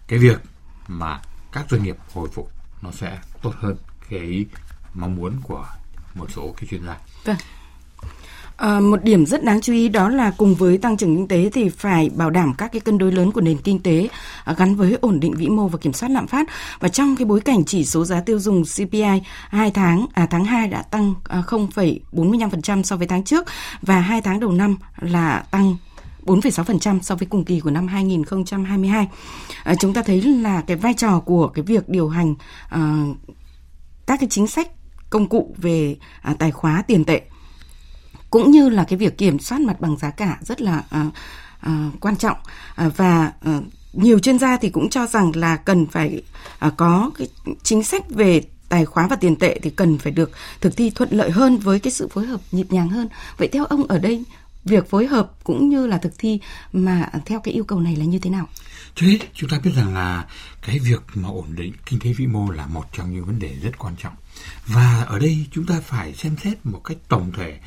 cái 0.08 0.20
việc 0.20 0.42
mà 0.88 1.22
các 1.52 1.66
doanh 1.70 1.84
nghiệp 1.84 1.98
hồi 2.14 2.30
phục 2.34 2.52
nó 2.82 2.92
sẽ 2.92 3.20
tốt 3.42 3.54
hơn 3.60 3.78
cái 4.10 4.46
mong 4.94 5.16
muốn 5.16 5.42
của 5.44 5.68
một 6.14 6.32
số 6.32 6.54
cái 6.58 6.68
chuyên 6.70 6.86
gia. 6.86 6.98
Vâng. 7.26 7.38
À, 8.58 8.80
một 8.80 9.04
điểm 9.04 9.26
rất 9.26 9.44
đáng 9.44 9.62
chú 9.62 9.74
ý 9.74 9.90
đó 9.90 10.10
là 10.10 10.32
cùng 10.38 10.56
với 10.56 10.78
tăng 10.78 10.98
trưởng 10.98 11.16
kinh 11.16 11.28
tế 11.28 11.50
thì 11.54 11.70
phải 11.70 12.10
bảo 12.16 12.30
đảm 12.30 12.54
các 12.58 12.72
cái 12.72 12.80
cân 12.80 12.98
đối 12.98 13.12
lớn 13.12 13.32
của 13.32 13.42
nền 13.42 13.58
kinh 13.58 13.80
tế 13.80 14.08
à, 14.44 14.54
gắn 14.58 14.76
với 14.76 14.98
ổn 15.02 15.20
định 15.20 15.34
vĩ 15.34 15.48
mô 15.48 15.68
và 15.68 15.78
kiểm 15.78 15.94
soát 15.94 16.10
lạm 16.10 16.28
phát. 16.28 16.48
Và 16.80 16.90
trong 16.90 17.16
cái 17.16 17.26
bối 17.26 17.42
cảnh 17.42 17.66
chỉ 17.66 17.86
số 17.86 18.06
giá 18.06 18.22
tiêu 18.22 18.40
dùng 18.40 18.64
CPI 18.64 19.22
2 19.50 19.72
tháng 19.72 20.06
à, 20.14 20.26
tháng 20.26 20.46
2 20.46 20.68
đã 20.68 20.82
tăng 20.82 21.14
à, 21.24 21.44
0,45% 21.48 22.84
so 22.84 22.96
với 22.96 23.08
tháng 23.08 23.24
trước 23.24 23.46
và 23.82 24.00
hai 24.00 24.22
tháng 24.22 24.40
đầu 24.40 24.52
năm 24.52 24.78
là 25.00 25.44
tăng 25.52 25.78
4,6% 26.26 27.00
so 27.02 27.16
với 27.16 27.28
cùng 27.28 27.46
kỳ 27.46 27.60
của 27.60 27.70
năm 27.70 27.88
2022. 27.88 29.08
À, 29.64 29.76
chúng 29.76 29.94
ta 29.94 30.02
thấy 30.02 30.22
là 30.22 30.62
cái 30.62 30.78
vai 30.78 30.94
trò 30.94 31.20
của 31.20 31.48
cái 31.48 31.64
việc 31.64 31.90
điều 31.90 32.10
hành 32.10 32.36
à, 32.70 33.06
các 34.06 34.20
cái 34.20 34.30
chính 34.30 34.48
sách 34.48 34.68
công 35.10 35.30
cụ 35.30 35.56
về 35.58 35.96
à, 36.22 36.34
tài 36.40 36.52
khóa 36.52 36.84
tiền 36.88 37.06
tệ 37.06 37.22
cũng 38.32 38.52
như 38.52 38.70
là 38.70 38.84
cái 38.84 38.98
việc 38.98 39.18
kiểm 39.18 39.40
soát 39.40 39.62
mặt 39.62 39.82
bằng 39.82 39.98
giá 39.98 40.10
cả 40.10 40.38
rất 40.42 40.62
là 40.62 40.84
uh, 41.02 41.14
uh, 41.68 42.00
quan 42.00 42.16
trọng 42.16 42.38
uh, 42.86 42.98
và 42.98 43.32
uh, 43.50 43.64
nhiều 43.94 44.20
chuyên 44.20 44.40
gia 44.40 44.58
thì 44.58 44.70
cũng 44.70 44.90
cho 44.90 45.08
rằng 45.08 45.32
là 45.36 45.56
cần 45.56 45.88
phải 45.88 46.24
uh, 46.68 46.74
có 46.78 47.12
cái 47.18 47.28
chính 47.64 47.84
sách 47.84 48.10
về 48.10 48.42
tài 48.70 48.86
khóa 48.86 49.08
và 49.08 49.16
tiền 49.16 49.36
tệ 49.36 49.60
thì 49.64 49.70
cần 49.70 49.98
phải 49.98 50.12
được 50.12 50.32
thực 50.62 50.78
thi 50.78 50.90
thuận 50.90 51.10
lợi 51.12 51.32
hơn 51.32 51.58
với 51.58 51.80
cái 51.80 51.92
sự 51.92 52.08
phối 52.08 52.26
hợp 52.26 52.42
nhịp 52.52 52.68
nhàng 52.70 52.90
hơn. 52.90 53.10
Vậy 53.38 53.48
theo 53.48 53.66
ông 53.66 53.88
ở 53.88 54.00
đây 54.00 54.24
việc 54.66 54.90
phối 54.90 55.08
hợp 55.08 55.32
cũng 55.44 55.70
như 55.70 55.88
là 55.88 55.98
thực 55.98 56.14
thi 56.18 56.40
mà 56.74 57.10
theo 57.26 57.40
cái 57.40 57.54
yêu 57.54 57.64
cầu 57.64 57.80
này 57.80 57.96
là 57.96 58.06
như 58.06 58.20
thế 58.20 58.30
nào? 58.30 58.48
Trước 58.96 59.08
hết 59.08 59.20
chúng 59.34 59.50
ta 59.50 59.60
biết 59.64 59.72
rằng 59.76 59.94
là 59.94 60.26
cái 60.62 60.80
việc 60.80 61.02
mà 61.14 61.30
ổn 61.30 61.56
định 61.56 61.74
kinh 61.86 62.00
tế 62.00 62.14
vĩ 62.14 62.28
mô 62.28 62.52
là 62.52 62.66
một 62.66 62.84
trong 62.94 63.14
những 63.14 63.26
vấn 63.26 63.40
đề 63.40 63.56
rất 63.62 63.72
quan 63.78 63.96
trọng. 63.98 64.14
Và 64.66 65.04
ở 65.08 65.20
đây 65.20 65.46
chúng 65.52 65.66
ta 65.66 65.82
phải 65.88 66.14
xem 66.14 66.36
xét 66.44 66.66
một 66.66 66.82
cách 66.84 66.98
tổng 67.08 67.32
thể 67.38 67.60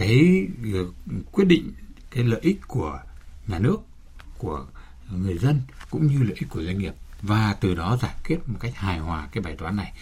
cái 0.00 0.46
ờ, 0.74 0.84
quyết 1.32 1.44
định 1.44 1.72
cái 2.10 2.24
lợi 2.24 2.40
ích 2.42 2.60
của 2.66 3.00
nhà 3.46 3.58
nước, 3.58 3.76
của 4.38 4.66
người 5.10 5.38
dân 5.38 5.60
cũng 5.90 6.06
như 6.06 6.22
lợi 6.22 6.36
ích 6.40 6.48
của 6.50 6.62
doanh 6.62 6.78
nghiệp 6.78 6.94
và 7.22 7.56
từ 7.60 7.74
đó 7.74 7.98
giải 8.02 8.14
quyết 8.26 8.38
một 8.46 8.56
cách 8.60 8.76
hài 8.76 8.98
hòa 8.98 9.28
cái 9.32 9.42
bài 9.42 9.56
toán 9.58 9.76
này. 9.76 9.92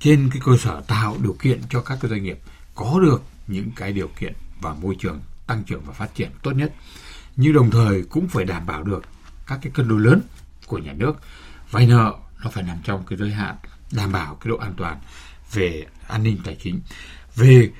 Trên 0.00 0.30
cái 0.32 0.42
cơ 0.44 0.56
sở 0.56 0.80
tạo 0.80 1.16
điều 1.22 1.36
kiện 1.40 1.60
cho 1.70 1.80
các 1.80 1.98
cái 2.00 2.10
doanh 2.10 2.22
nghiệp 2.22 2.38
có 2.74 3.00
được 3.02 3.22
những 3.46 3.70
cái 3.76 3.92
điều 3.92 4.08
kiện 4.20 4.32
và 4.60 4.74
môi 4.74 4.96
trường 4.98 5.20
tăng 5.46 5.64
trưởng 5.64 5.82
và 5.86 5.92
phát 5.92 6.14
triển 6.14 6.30
tốt 6.42 6.50
nhất 6.50 6.72
nhưng 7.36 7.52
đồng 7.52 7.70
thời 7.70 8.02
cũng 8.02 8.28
phải 8.28 8.44
đảm 8.44 8.66
bảo 8.66 8.82
được 8.82 9.02
các 9.46 9.58
cái 9.62 9.72
cân 9.74 9.88
đối 9.88 10.00
lớn 10.00 10.20
của 10.66 10.78
nhà 10.78 10.92
nước. 10.92 11.12
Vay 11.70 11.86
nợ 11.86 12.14
nó 12.44 12.50
phải 12.50 12.62
nằm 12.62 12.76
trong 12.84 13.04
cái 13.06 13.18
giới 13.18 13.30
hạn 13.30 13.56
đảm 13.92 14.12
bảo 14.12 14.34
cái 14.34 14.48
độ 14.48 14.56
an 14.56 14.74
toàn 14.76 14.98
về 15.52 15.86
an 16.08 16.22
ninh 16.22 16.38
tài 16.44 16.56
chính. 16.62 16.80
Về 17.36 17.70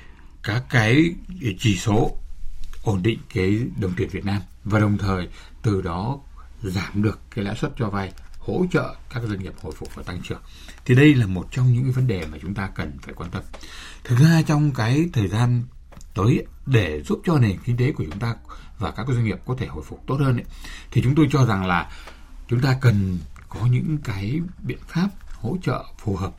các 0.43 0.63
cái 0.69 1.15
chỉ 1.59 1.77
số 1.77 2.17
ổn 2.83 3.01
định 3.03 3.19
cái 3.33 3.59
đồng 3.79 3.93
tiền 3.97 4.09
Việt 4.09 4.25
Nam 4.25 4.41
và 4.63 4.79
đồng 4.79 4.97
thời 4.97 5.27
từ 5.61 5.81
đó 5.81 6.19
giảm 6.61 7.03
được 7.03 7.19
cái 7.35 7.45
lãi 7.45 7.55
suất 7.55 7.71
cho 7.77 7.89
vay 7.89 8.11
hỗ 8.39 8.65
trợ 8.71 8.95
các 9.13 9.23
doanh 9.23 9.39
nghiệp 9.39 9.53
hồi 9.61 9.73
phục 9.77 9.95
và 9.95 10.03
tăng 10.03 10.21
trưởng. 10.21 10.41
Thì 10.85 10.95
đây 10.95 11.15
là 11.15 11.25
một 11.25 11.47
trong 11.51 11.73
những 11.73 11.91
vấn 11.91 12.07
đề 12.07 12.25
mà 12.31 12.37
chúng 12.41 12.53
ta 12.53 12.69
cần 12.75 12.91
phải 13.01 13.13
quan 13.13 13.29
tâm. 13.29 13.43
Thực 14.03 14.19
ra 14.19 14.41
trong 14.41 14.71
cái 14.71 15.09
thời 15.13 15.27
gian 15.27 15.63
tới 16.13 16.45
để 16.65 17.03
giúp 17.03 17.21
cho 17.25 17.39
nền 17.39 17.57
kinh 17.65 17.77
tế 17.77 17.91
của 17.91 18.03
chúng 18.03 18.19
ta 18.19 18.35
và 18.79 18.91
các 18.91 19.07
doanh 19.07 19.23
nghiệp 19.23 19.39
có 19.45 19.55
thể 19.57 19.67
hồi 19.67 19.83
phục 19.83 20.03
tốt 20.07 20.17
hơn 20.19 20.37
ấy, 20.37 20.45
thì 20.91 21.01
chúng 21.03 21.15
tôi 21.15 21.27
cho 21.31 21.45
rằng 21.45 21.65
là 21.65 21.91
chúng 22.47 22.61
ta 22.61 22.77
cần 22.81 23.17
có 23.49 23.65
những 23.65 23.97
cái 24.03 24.39
biện 24.63 24.79
pháp 24.87 25.09
hỗ 25.33 25.57
trợ 25.63 25.85
phù 25.97 26.15
hợp 26.15 26.33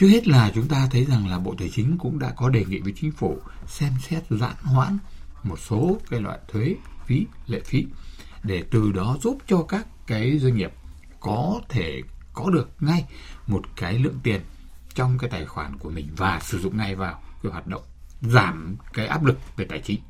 trước 0.00 0.08
hết 0.08 0.28
là 0.28 0.50
chúng 0.54 0.68
ta 0.68 0.88
thấy 0.90 1.04
rằng 1.04 1.28
là 1.28 1.38
bộ 1.38 1.54
tài 1.58 1.68
chính 1.68 1.98
cũng 1.98 2.18
đã 2.18 2.30
có 2.36 2.48
đề 2.48 2.64
nghị 2.64 2.78
với 2.78 2.92
chính 2.96 3.12
phủ 3.12 3.38
xem 3.66 3.92
xét 4.08 4.22
giãn 4.30 4.54
hoãn 4.62 4.98
một 5.42 5.58
số 5.58 5.98
cái 6.10 6.20
loại 6.20 6.38
thuế 6.48 6.74
phí 7.06 7.26
lệ 7.46 7.60
phí 7.64 7.86
để 8.42 8.64
từ 8.70 8.92
đó 8.92 9.16
giúp 9.22 9.38
cho 9.46 9.62
các 9.62 9.86
cái 10.06 10.38
doanh 10.38 10.56
nghiệp 10.56 10.72
có 11.20 11.60
thể 11.68 12.02
có 12.32 12.50
được 12.50 12.68
ngay 12.80 13.04
một 13.46 13.62
cái 13.76 13.98
lượng 13.98 14.18
tiền 14.22 14.40
trong 14.94 15.18
cái 15.18 15.30
tài 15.30 15.46
khoản 15.46 15.78
của 15.78 15.90
mình 15.90 16.08
và 16.16 16.40
sử 16.42 16.58
dụng 16.60 16.76
ngay 16.76 16.94
vào 16.94 17.22
cái 17.42 17.52
hoạt 17.52 17.66
động 17.66 17.82
giảm 18.20 18.76
cái 18.92 19.06
áp 19.06 19.24
lực 19.24 19.38
về 19.56 19.64
tài 19.64 19.80
chính 19.80 20.00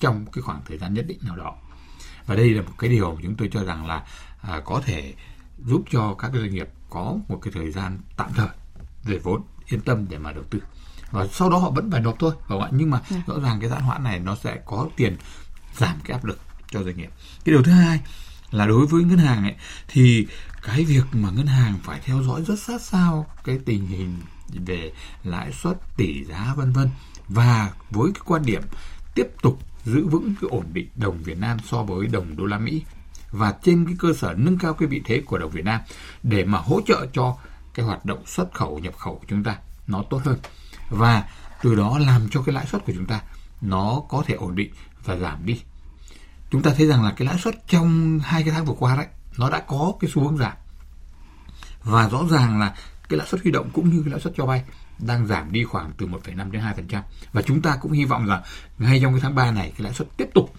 trong 0.00 0.26
cái 0.32 0.42
khoảng 0.42 0.60
thời 0.68 0.78
gian 0.78 0.94
nhất 0.94 1.04
định 1.08 1.18
nào 1.22 1.36
đó. 1.36 1.56
Và 2.26 2.34
đây 2.34 2.50
là 2.50 2.62
một 2.62 2.72
cái 2.78 2.90
điều 2.90 3.18
chúng 3.22 3.34
tôi 3.34 3.48
cho 3.52 3.64
rằng 3.64 3.86
là 3.86 4.04
à, 4.40 4.60
có 4.64 4.82
thể 4.84 5.14
giúp 5.66 5.84
cho 5.90 6.14
các 6.14 6.30
doanh 6.34 6.50
nghiệp 6.50 6.68
có 6.90 7.16
một 7.28 7.38
cái 7.42 7.52
thời 7.52 7.70
gian 7.70 7.98
tạm 8.16 8.30
thời 8.34 8.48
về 9.04 9.18
vốn 9.18 9.42
yên 9.66 9.80
tâm 9.80 10.06
để 10.08 10.18
mà 10.18 10.32
đầu 10.32 10.44
tư 10.50 10.60
và 11.10 11.26
sau 11.32 11.50
đó 11.50 11.58
họ 11.58 11.70
vẫn 11.70 11.90
phải 11.90 12.00
nộp 12.00 12.16
thôi 12.18 12.34
không 12.48 12.62
ạ 12.62 12.68
nhưng 12.72 12.90
mà 12.90 12.98
yeah. 12.98 13.10
Dạ. 13.10 13.34
rõ 13.34 13.40
ràng 13.40 13.60
cái 13.60 13.70
giãn 13.70 13.82
hoãn 13.82 14.04
này 14.04 14.18
nó 14.18 14.36
sẽ 14.36 14.58
có 14.66 14.88
tiền 14.96 15.16
giảm 15.76 15.96
cái 16.04 16.12
áp 16.12 16.24
lực 16.24 16.40
cho 16.70 16.82
doanh 16.82 16.96
nghiệp 16.96 17.10
cái 17.44 17.52
điều 17.52 17.62
thứ 17.62 17.72
hai 17.72 18.00
là 18.50 18.66
đối 18.66 18.86
với 18.86 19.04
ngân 19.04 19.18
hàng 19.18 19.42
ấy 19.42 19.54
thì 19.88 20.26
cái 20.62 20.84
việc 20.84 21.04
mà 21.12 21.30
ngân 21.30 21.46
hàng 21.46 21.78
phải 21.82 22.00
theo 22.04 22.22
dõi 22.22 22.44
rất 22.44 22.58
sát 22.58 22.82
sao 22.82 23.26
cái 23.44 23.58
tình 23.64 23.86
hình 23.86 24.16
về 24.66 24.92
lãi 25.24 25.52
suất 25.52 25.76
tỷ 25.96 26.24
giá 26.24 26.54
vân 26.56 26.72
vân 26.72 26.90
và 27.28 27.70
với 27.90 28.10
cái 28.14 28.22
quan 28.24 28.42
điểm 28.44 28.62
tiếp 29.14 29.28
tục 29.42 29.58
giữ 29.84 30.06
vững 30.06 30.34
cái 30.40 30.48
ổn 30.50 30.64
định 30.72 30.88
đồng 30.96 31.22
Việt 31.22 31.38
Nam 31.38 31.58
so 31.70 31.82
với 31.82 32.06
đồng 32.06 32.36
đô 32.36 32.46
la 32.46 32.58
Mỹ 32.58 32.82
và 33.30 33.54
trên 33.62 33.86
cái 33.86 33.94
cơ 33.98 34.12
sở 34.12 34.34
nâng 34.36 34.58
cao 34.58 34.74
cái 34.74 34.88
vị 34.88 35.02
thế 35.04 35.22
của 35.26 35.38
đồng 35.38 35.50
Việt 35.50 35.64
Nam 35.64 35.80
để 36.22 36.44
mà 36.44 36.58
hỗ 36.58 36.80
trợ 36.86 37.06
cho 37.12 37.36
cái 37.80 37.86
hoạt 37.86 38.04
động 38.04 38.26
xuất 38.26 38.54
khẩu 38.54 38.78
nhập 38.78 38.96
khẩu 38.96 39.14
của 39.18 39.24
chúng 39.28 39.44
ta 39.44 39.56
nó 39.86 40.04
tốt 40.10 40.20
hơn. 40.24 40.38
Và 40.90 41.24
từ 41.62 41.74
đó 41.74 41.98
làm 41.98 42.28
cho 42.30 42.42
cái 42.42 42.54
lãi 42.54 42.66
suất 42.66 42.84
của 42.86 42.92
chúng 42.96 43.06
ta 43.06 43.20
nó 43.60 44.02
có 44.08 44.22
thể 44.26 44.34
ổn 44.34 44.54
định 44.54 44.72
và 45.04 45.16
giảm 45.16 45.46
đi. 45.46 45.60
Chúng 46.50 46.62
ta 46.62 46.70
thấy 46.76 46.86
rằng 46.86 47.04
là 47.04 47.12
cái 47.16 47.28
lãi 47.28 47.38
suất 47.38 47.54
trong 47.68 48.20
hai 48.22 48.42
cái 48.42 48.52
tháng 48.52 48.64
vừa 48.64 48.74
qua 48.78 48.96
đấy 48.96 49.06
nó 49.38 49.50
đã 49.50 49.60
có 49.60 49.92
cái 50.00 50.10
xu 50.14 50.22
hướng 50.22 50.36
giảm. 50.36 50.52
Và 51.82 52.08
rõ 52.08 52.24
ràng 52.30 52.58
là 52.58 52.74
cái 53.08 53.18
lãi 53.18 53.28
suất 53.28 53.42
huy 53.42 53.50
động 53.50 53.70
cũng 53.72 53.90
như 53.90 54.02
cái 54.04 54.10
lãi 54.10 54.20
suất 54.20 54.32
cho 54.36 54.46
vay 54.46 54.62
đang 54.98 55.26
giảm 55.26 55.52
đi 55.52 55.64
khoảng 55.64 55.92
từ 55.98 56.06
1,5 56.06 56.50
đến 56.50 56.62
2% 56.62 57.02
và 57.32 57.42
chúng 57.42 57.62
ta 57.62 57.76
cũng 57.80 57.92
hy 57.92 58.04
vọng 58.04 58.26
rằng 58.26 58.42
ngay 58.78 59.00
trong 59.02 59.12
cái 59.12 59.20
tháng 59.20 59.34
3 59.34 59.50
này 59.50 59.72
cái 59.76 59.84
lãi 59.84 59.94
suất 59.94 60.08
tiếp 60.16 60.28
tục 60.34 60.54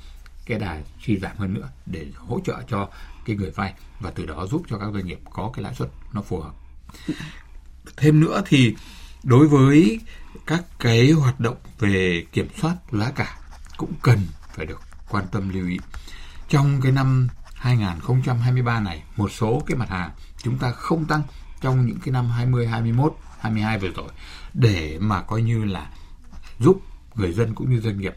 cái 0.46 0.60
đà 0.60 0.82
suy 1.06 1.18
giảm 1.18 1.38
hơn 1.38 1.54
nữa 1.54 1.70
để 1.86 2.08
hỗ 2.16 2.40
trợ 2.46 2.62
cho 2.68 2.90
cái 3.26 3.36
người 3.36 3.52
vay 3.52 3.74
và 4.00 4.12
từ 4.12 4.26
đó 4.26 4.46
giúp 4.46 4.64
cho 4.70 4.78
các 4.78 4.90
doanh 4.94 5.06
nghiệp 5.06 5.20
có 5.30 5.52
cái 5.54 5.64
lãi 5.64 5.76
suất 5.76 5.90
nó 6.14 6.22
phù 6.22 6.40
hợp. 6.40 6.54
Thêm 7.98 8.20
nữa 8.20 8.42
thì 8.46 8.76
đối 9.24 9.48
với 9.48 10.00
các 10.46 10.64
cái 10.80 11.12
hoạt 11.12 11.40
động 11.40 11.58
về 11.80 12.26
kiểm 12.32 12.48
soát 12.62 12.76
giá 12.92 13.12
cả 13.12 13.38
cũng 13.78 13.94
cần 14.02 14.20
phải 14.56 14.66
được 14.66 14.82
quan 15.10 15.26
tâm 15.32 15.50
lưu 15.50 15.68
ý. 15.68 15.78
Trong 16.50 16.82
cái 16.82 16.92
năm 16.92 17.28
2023 17.56 18.80
này, 18.80 19.04
một 19.18 19.32
số 19.32 19.62
cái 19.68 19.78
mặt 19.78 19.90
hàng 19.90 20.12
chúng 20.38 20.58
ta 20.58 20.72
không 20.72 21.06
tăng 21.06 21.22
trong 21.62 21.86
những 21.86 22.00
cái 22.00 22.12
năm 22.12 22.30
20, 22.30 22.68
21, 22.68 23.16
22 23.40 23.80
vừa 23.80 23.90
rồi 23.96 24.10
để 24.54 24.98
mà 25.00 25.22
coi 25.22 25.42
như 25.42 25.64
là 25.64 25.90
giúp 26.60 26.82
người 27.16 27.34
dân 27.34 27.56
cũng 27.56 27.72
như 27.72 27.80
doanh 27.80 27.98
nghiệp 27.98 28.14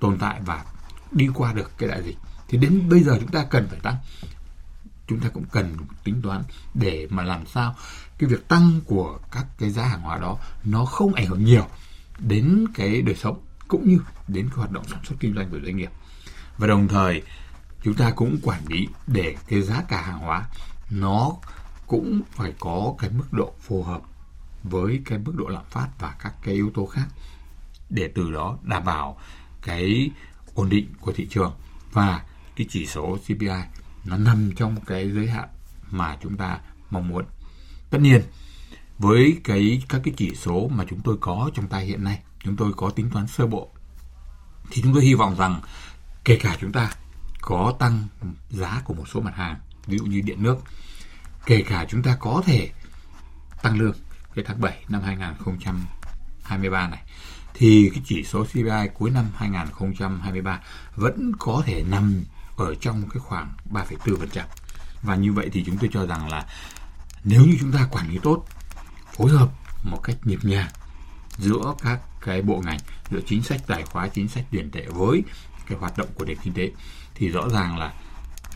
tồn 0.00 0.18
tại 0.18 0.40
và 0.44 0.64
đi 1.10 1.28
qua 1.34 1.52
được 1.52 1.78
cái 1.78 1.88
đại 1.88 2.02
dịch 2.02 2.16
thì 2.48 2.58
đến 2.58 2.88
bây 2.88 3.02
giờ 3.02 3.16
chúng 3.20 3.30
ta 3.30 3.44
cần 3.44 3.68
phải 3.70 3.80
tăng 3.80 3.96
chúng 5.06 5.20
ta 5.20 5.28
cũng 5.28 5.44
cần 5.52 5.76
tính 6.04 6.22
toán 6.22 6.42
để 6.74 7.06
mà 7.10 7.22
làm 7.22 7.46
sao 7.46 7.74
cái 8.18 8.30
việc 8.30 8.48
tăng 8.48 8.80
của 8.86 9.18
các 9.30 9.46
cái 9.58 9.70
giá 9.70 9.86
hàng 9.86 10.00
hóa 10.00 10.18
đó 10.18 10.38
nó 10.64 10.84
không 10.84 11.14
ảnh 11.14 11.26
hưởng 11.26 11.44
nhiều 11.44 11.66
đến 12.18 12.66
cái 12.74 13.02
đời 13.02 13.14
sống 13.14 13.40
cũng 13.68 13.88
như 13.88 13.98
đến 14.28 14.48
cái 14.48 14.56
hoạt 14.56 14.70
động 14.70 14.84
sản 14.90 15.00
xuất 15.04 15.16
kinh 15.20 15.34
doanh 15.34 15.50
của 15.50 15.58
doanh 15.64 15.76
nghiệp. 15.76 15.90
Và 16.58 16.66
đồng 16.66 16.88
thời, 16.88 17.22
chúng 17.82 17.94
ta 17.94 18.10
cũng 18.10 18.38
quản 18.42 18.62
lý 18.68 18.88
để 19.06 19.36
cái 19.48 19.62
giá 19.62 19.82
cả 19.88 20.02
hàng 20.02 20.18
hóa 20.18 20.48
nó 20.90 21.32
cũng 21.86 22.20
phải 22.32 22.52
có 22.58 22.94
cái 22.98 23.10
mức 23.10 23.32
độ 23.32 23.52
phù 23.60 23.82
hợp 23.82 24.00
với 24.62 25.02
cái 25.04 25.18
mức 25.18 25.32
độ 25.36 25.48
lạm 25.48 25.64
phát 25.70 25.88
và 25.98 26.14
các 26.18 26.34
cái 26.42 26.54
yếu 26.54 26.70
tố 26.74 26.86
khác 26.86 27.06
để 27.90 28.10
từ 28.14 28.32
đó 28.32 28.58
đảm 28.62 28.84
bảo 28.84 29.18
cái 29.62 30.10
ổn 30.54 30.68
định 30.68 30.86
của 31.00 31.12
thị 31.12 31.26
trường 31.30 31.52
và 31.92 32.24
cái 32.56 32.66
chỉ 32.70 32.86
số 32.86 33.18
CPI 33.24 33.48
nó 34.06 34.16
nằm 34.16 34.52
trong 34.56 34.76
cái 34.86 35.12
giới 35.12 35.26
hạn 35.26 35.48
mà 35.90 36.16
chúng 36.22 36.36
ta 36.36 36.58
mong 36.90 37.08
muốn. 37.08 37.24
Tất 37.90 37.98
nhiên, 38.00 38.22
với 38.98 39.40
cái 39.44 39.82
các 39.88 40.00
cái 40.04 40.14
chỉ 40.16 40.34
số 40.34 40.68
mà 40.68 40.84
chúng 40.88 41.00
tôi 41.00 41.16
có 41.20 41.50
trong 41.54 41.68
tay 41.68 41.86
hiện 41.86 42.04
nay, 42.04 42.20
chúng 42.44 42.56
tôi 42.56 42.72
có 42.76 42.90
tính 42.90 43.10
toán 43.10 43.26
sơ 43.26 43.46
bộ 43.46 43.70
thì 44.70 44.82
chúng 44.82 44.94
tôi 44.94 45.04
hy 45.04 45.14
vọng 45.14 45.36
rằng 45.36 45.60
kể 46.24 46.36
cả 46.36 46.56
chúng 46.60 46.72
ta 46.72 46.90
có 47.40 47.74
tăng 47.78 48.06
giá 48.50 48.82
của 48.84 48.94
một 48.94 49.08
số 49.08 49.20
mặt 49.20 49.34
hàng, 49.36 49.56
ví 49.86 49.98
dụ 49.98 50.04
như 50.04 50.20
điện 50.20 50.42
nước, 50.42 50.58
kể 51.46 51.62
cả 51.62 51.86
chúng 51.88 52.02
ta 52.02 52.16
có 52.20 52.42
thể 52.46 52.70
tăng 53.62 53.78
lương 53.78 53.94
cái 54.34 54.44
tháng 54.48 54.60
7 54.60 54.84
năm 54.88 55.02
2023 55.02 56.88
này 56.88 57.02
thì 57.54 57.90
cái 57.94 58.02
chỉ 58.06 58.24
số 58.24 58.44
CPI 58.44 58.88
cuối 58.94 59.10
năm 59.10 59.30
2023 59.36 60.60
vẫn 60.96 61.32
có 61.38 61.62
thể 61.66 61.84
nằm 61.90 62.24
ở 62.56 62.74
trong 62.80 63.08
cái 63.08 63.20
khoảng 63.20 63.52
3,4%. 63.70 64.44
Và 65.02 65.16
như 65.16 65.32
vậy 65.32 65.50
thì 65.52 65.64
chúng 65.66 65.78
tôi 65.78 65.90
cho 65.92 66.06
rằng 66.06 66.28
là 66.28 66.46
nếu 67.24 67.40
như 67.40 67.56
chúng 67.60 67.72
ta 67.72 67.88
quản 67.90 68.10
lý 68.10 68.18
tốt, 68.22 68.44
phối 69.12 69.30
hợp 69.30 69.48
một 69.84 70.00
cách 70.02 70.16
nhịp 70.24 70.38
nhàng 70.42 70.68
giữa 71.38 71.74
các 71.82 72.00
cái 72.20 72.42
bộ 72.42 72.62
ngành 72.64 72.78
giữa 73.10 73.20
chính 73.26 73.42
sách 73.42 73.60
tài 73.66 73.82
khóa 73.82 74.08
chính 74.08 74.28
sách 74.28 74.44
tiền 74.50 74.70
tệ 74.70 74.86
với 74.86 75.22
cái 75.66 75.78
hoạt 75.78 75.98
động 75.98 76.08
của 76.14 76.24
nền 76.24 76.36
kinh 76.42 76.54
tế 76.54 76.70
thì 77.14 77.28
rõ 77.28 77.48
ràng 77.48 77.78
là 77.78 77.92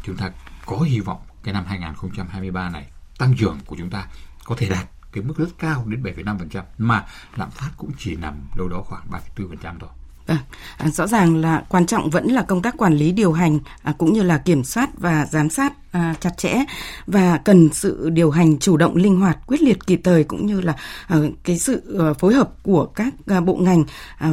chúng 0.03 0.17
ta 0.17 0.31
có 0.67 0.79
hy 0.79 1.01
vọng 1.01 1.21
cái 1.43 1.55
năm 1.55 1.65
2023 1.67 2.71
này 2.71 2.91
tăng 3.19 3.37
trưởng 3.37 3.59
của 3.67 3.77
chúng 3.79 3.91
ta 3.91 4.07
có 4.45 4.55
thể 4.59 4.69
đạt 4.69 4.89
cái 5.13 5.25
mức 5.25 5.35
rất 5.39 5.49
cao 5.59 5.85
đến 5.87 6.03
7,5% 6.03 6.63
mà 6.79 7.07
lạm 7.37 7.51
phát 7.51 7.71
cũng 7.77 7.91
chỉ 7.99 8.17
nằm 8.17 8.35
đâu 8.57 8.69
đó 8.69 8.83
khoảng 8.85 9.11
3,4% 9.37 9.79
thôi. 9.81 9.91
Vâng, 10.31 10.39
à, 10.79 10.89
rõ 10.89 11.07
ràng 11.07 11.37
là 11.37 11.65
quan 11.69 11.87
trọng 11.87 12.11
vẫn 12.11 12.27
là 12.27 12.43
công 12.43 12.63
tác 12.63 12.77
quản 12.77 12.97
lý 12.97 13.13
điều 13.13 13.33
hành 13.33 13.59
à, 13.83 13.95
cũng 13.99 14.13
như 14.13 14.23
là 14.23 14.39
kiểm 14.39 14.65
soát 14.65 14.91
và 14.99 15.27
giám 15.31 15.51
sát 15.51 15.73
à, 15.93 16.15
chặt 16.21 16.39
chẽ. 16.39 16.65
Và 17.07 17.37
cần 17.45 17.69
sự 17.73 18.11
điều 18.11 18.31
hành 18.31 18.59
chủ 18.59 18.77
động 18.77 18.97
linh 18.97 19.21
hoạt 19.21 19.39
quyết 19.47 19.63
liệt 19.63 19.87
kịp 19.87 20.01
thời 20.05 20.25
cũng 20.25 20.47
như 20.47 20.61
là 20.61 20.77
à, 21.07 21.17
cái 21.45 21.59
sự 21.59 21.99
à, 22.01 22.13
phối 22.13 22.35
hợp 22.35 22.63
của 22.63 22.87
các 22.87 23.15
à, 23.27 23.41
bộ 23.41 23.57
ngành 23.57 23.85
à, 24.19 24.31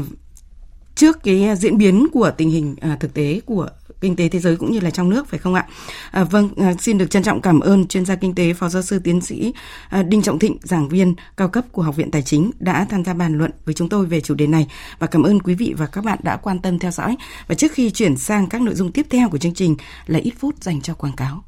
trước 0.96 1.24
cái 1.24 1.56
diễn 1.56 1.78
biến 1.78 2.08
của 2.14 2.32
tình 2.38 2.50
hình 2.50 2.76
à, 2.82 2.98
thực 3.00 3.14
tế 3.14 3.42
của 3.46 3.68
kinh 4.02 4.16
tế 4.16 4.30
thế 4.30 4.40
giới 4.40 4.56
cũng 4.56 4.72
như 4.72 4.80
là 4.80 4.90
trong 4.90 5.10
nước 5.10 5.28
phải 5.28 5.40
không 5.40 5.54
ạ? 5.54 5.68
À, 6.12 6.24
vâng, 6.24 6.50
à, 6.58 6.74
xin 6.80 6.98
được 6.98 7.10
trân 7.10 7.24
trọng 7.24 7.42
cảm 7.42 7.60
ơn 7.60 7.88
chuyên 7.88 8.06
gia 8.06 8.16
kinh 8.16 8.36
tế 8.36 8.54
phó 8.54 8.70
giáo 8.70 8.82
sư 8.82 9.00
tiến 9.00 9.22
sĩ 9.22 9.54
à, 9.90 10.04
Đinh 10.04 10.22
Trọng 10.22 10.40
Thịnh, 10.40 10.58
giảng 10.62 10.90
viên 10.90 11.16
cao 11.38 11.50
cấp 11.50 11.66
của 11.72 11.82
Học 11.82 11.96
viện 11.96 12.12
Tài 12.12 12.22
chính 12.22 12.52
đã 12.60 12.86
tham 12.90 13.04
gia 13.04 13.14
bàn 13.14 13.38
luận 13.38 13.52
với 13.66 13.74
chúng 13.74 13.90
tôi 13.90 14.06
về 14.06 14.22
chủ 14.22 14.36
đề 14.36 14.48
này 14.48 14.68
và 15.00 15.08
cảm 15.08 15.24
ơn 15.24 15.40
quý 15.40 15.56
vị 15.56 15.74
và 15.78 15.86
các 15.86 16.04
bạn 16.04 16.20
đã 16.24 16.38
quan 16.38 16.60
tâm 16.60 16.80
theo 16.80 16.92
dõi. 16.92 17.16
Và 17.48 17.56
trước 17.56 17.72
khi 17.72 17.90
chuyển 17.90 18.18
sang 18.18 18.48
các 18.48 18.62
nội 18.62 18.76
dung 18.76 18.92
tiếp 18.92 19.06
theo 19.10 19.30
của 19.30 19.38
chương 19.38 19.54
trình 19.54 19.76
là 20.06 20.20
ít 20.20 20.34
phút 20.40 20.64
dành 20.64 20.82
cho 20.82 20.94
quảng 20.94 21.16
cáo. 21.16 21.47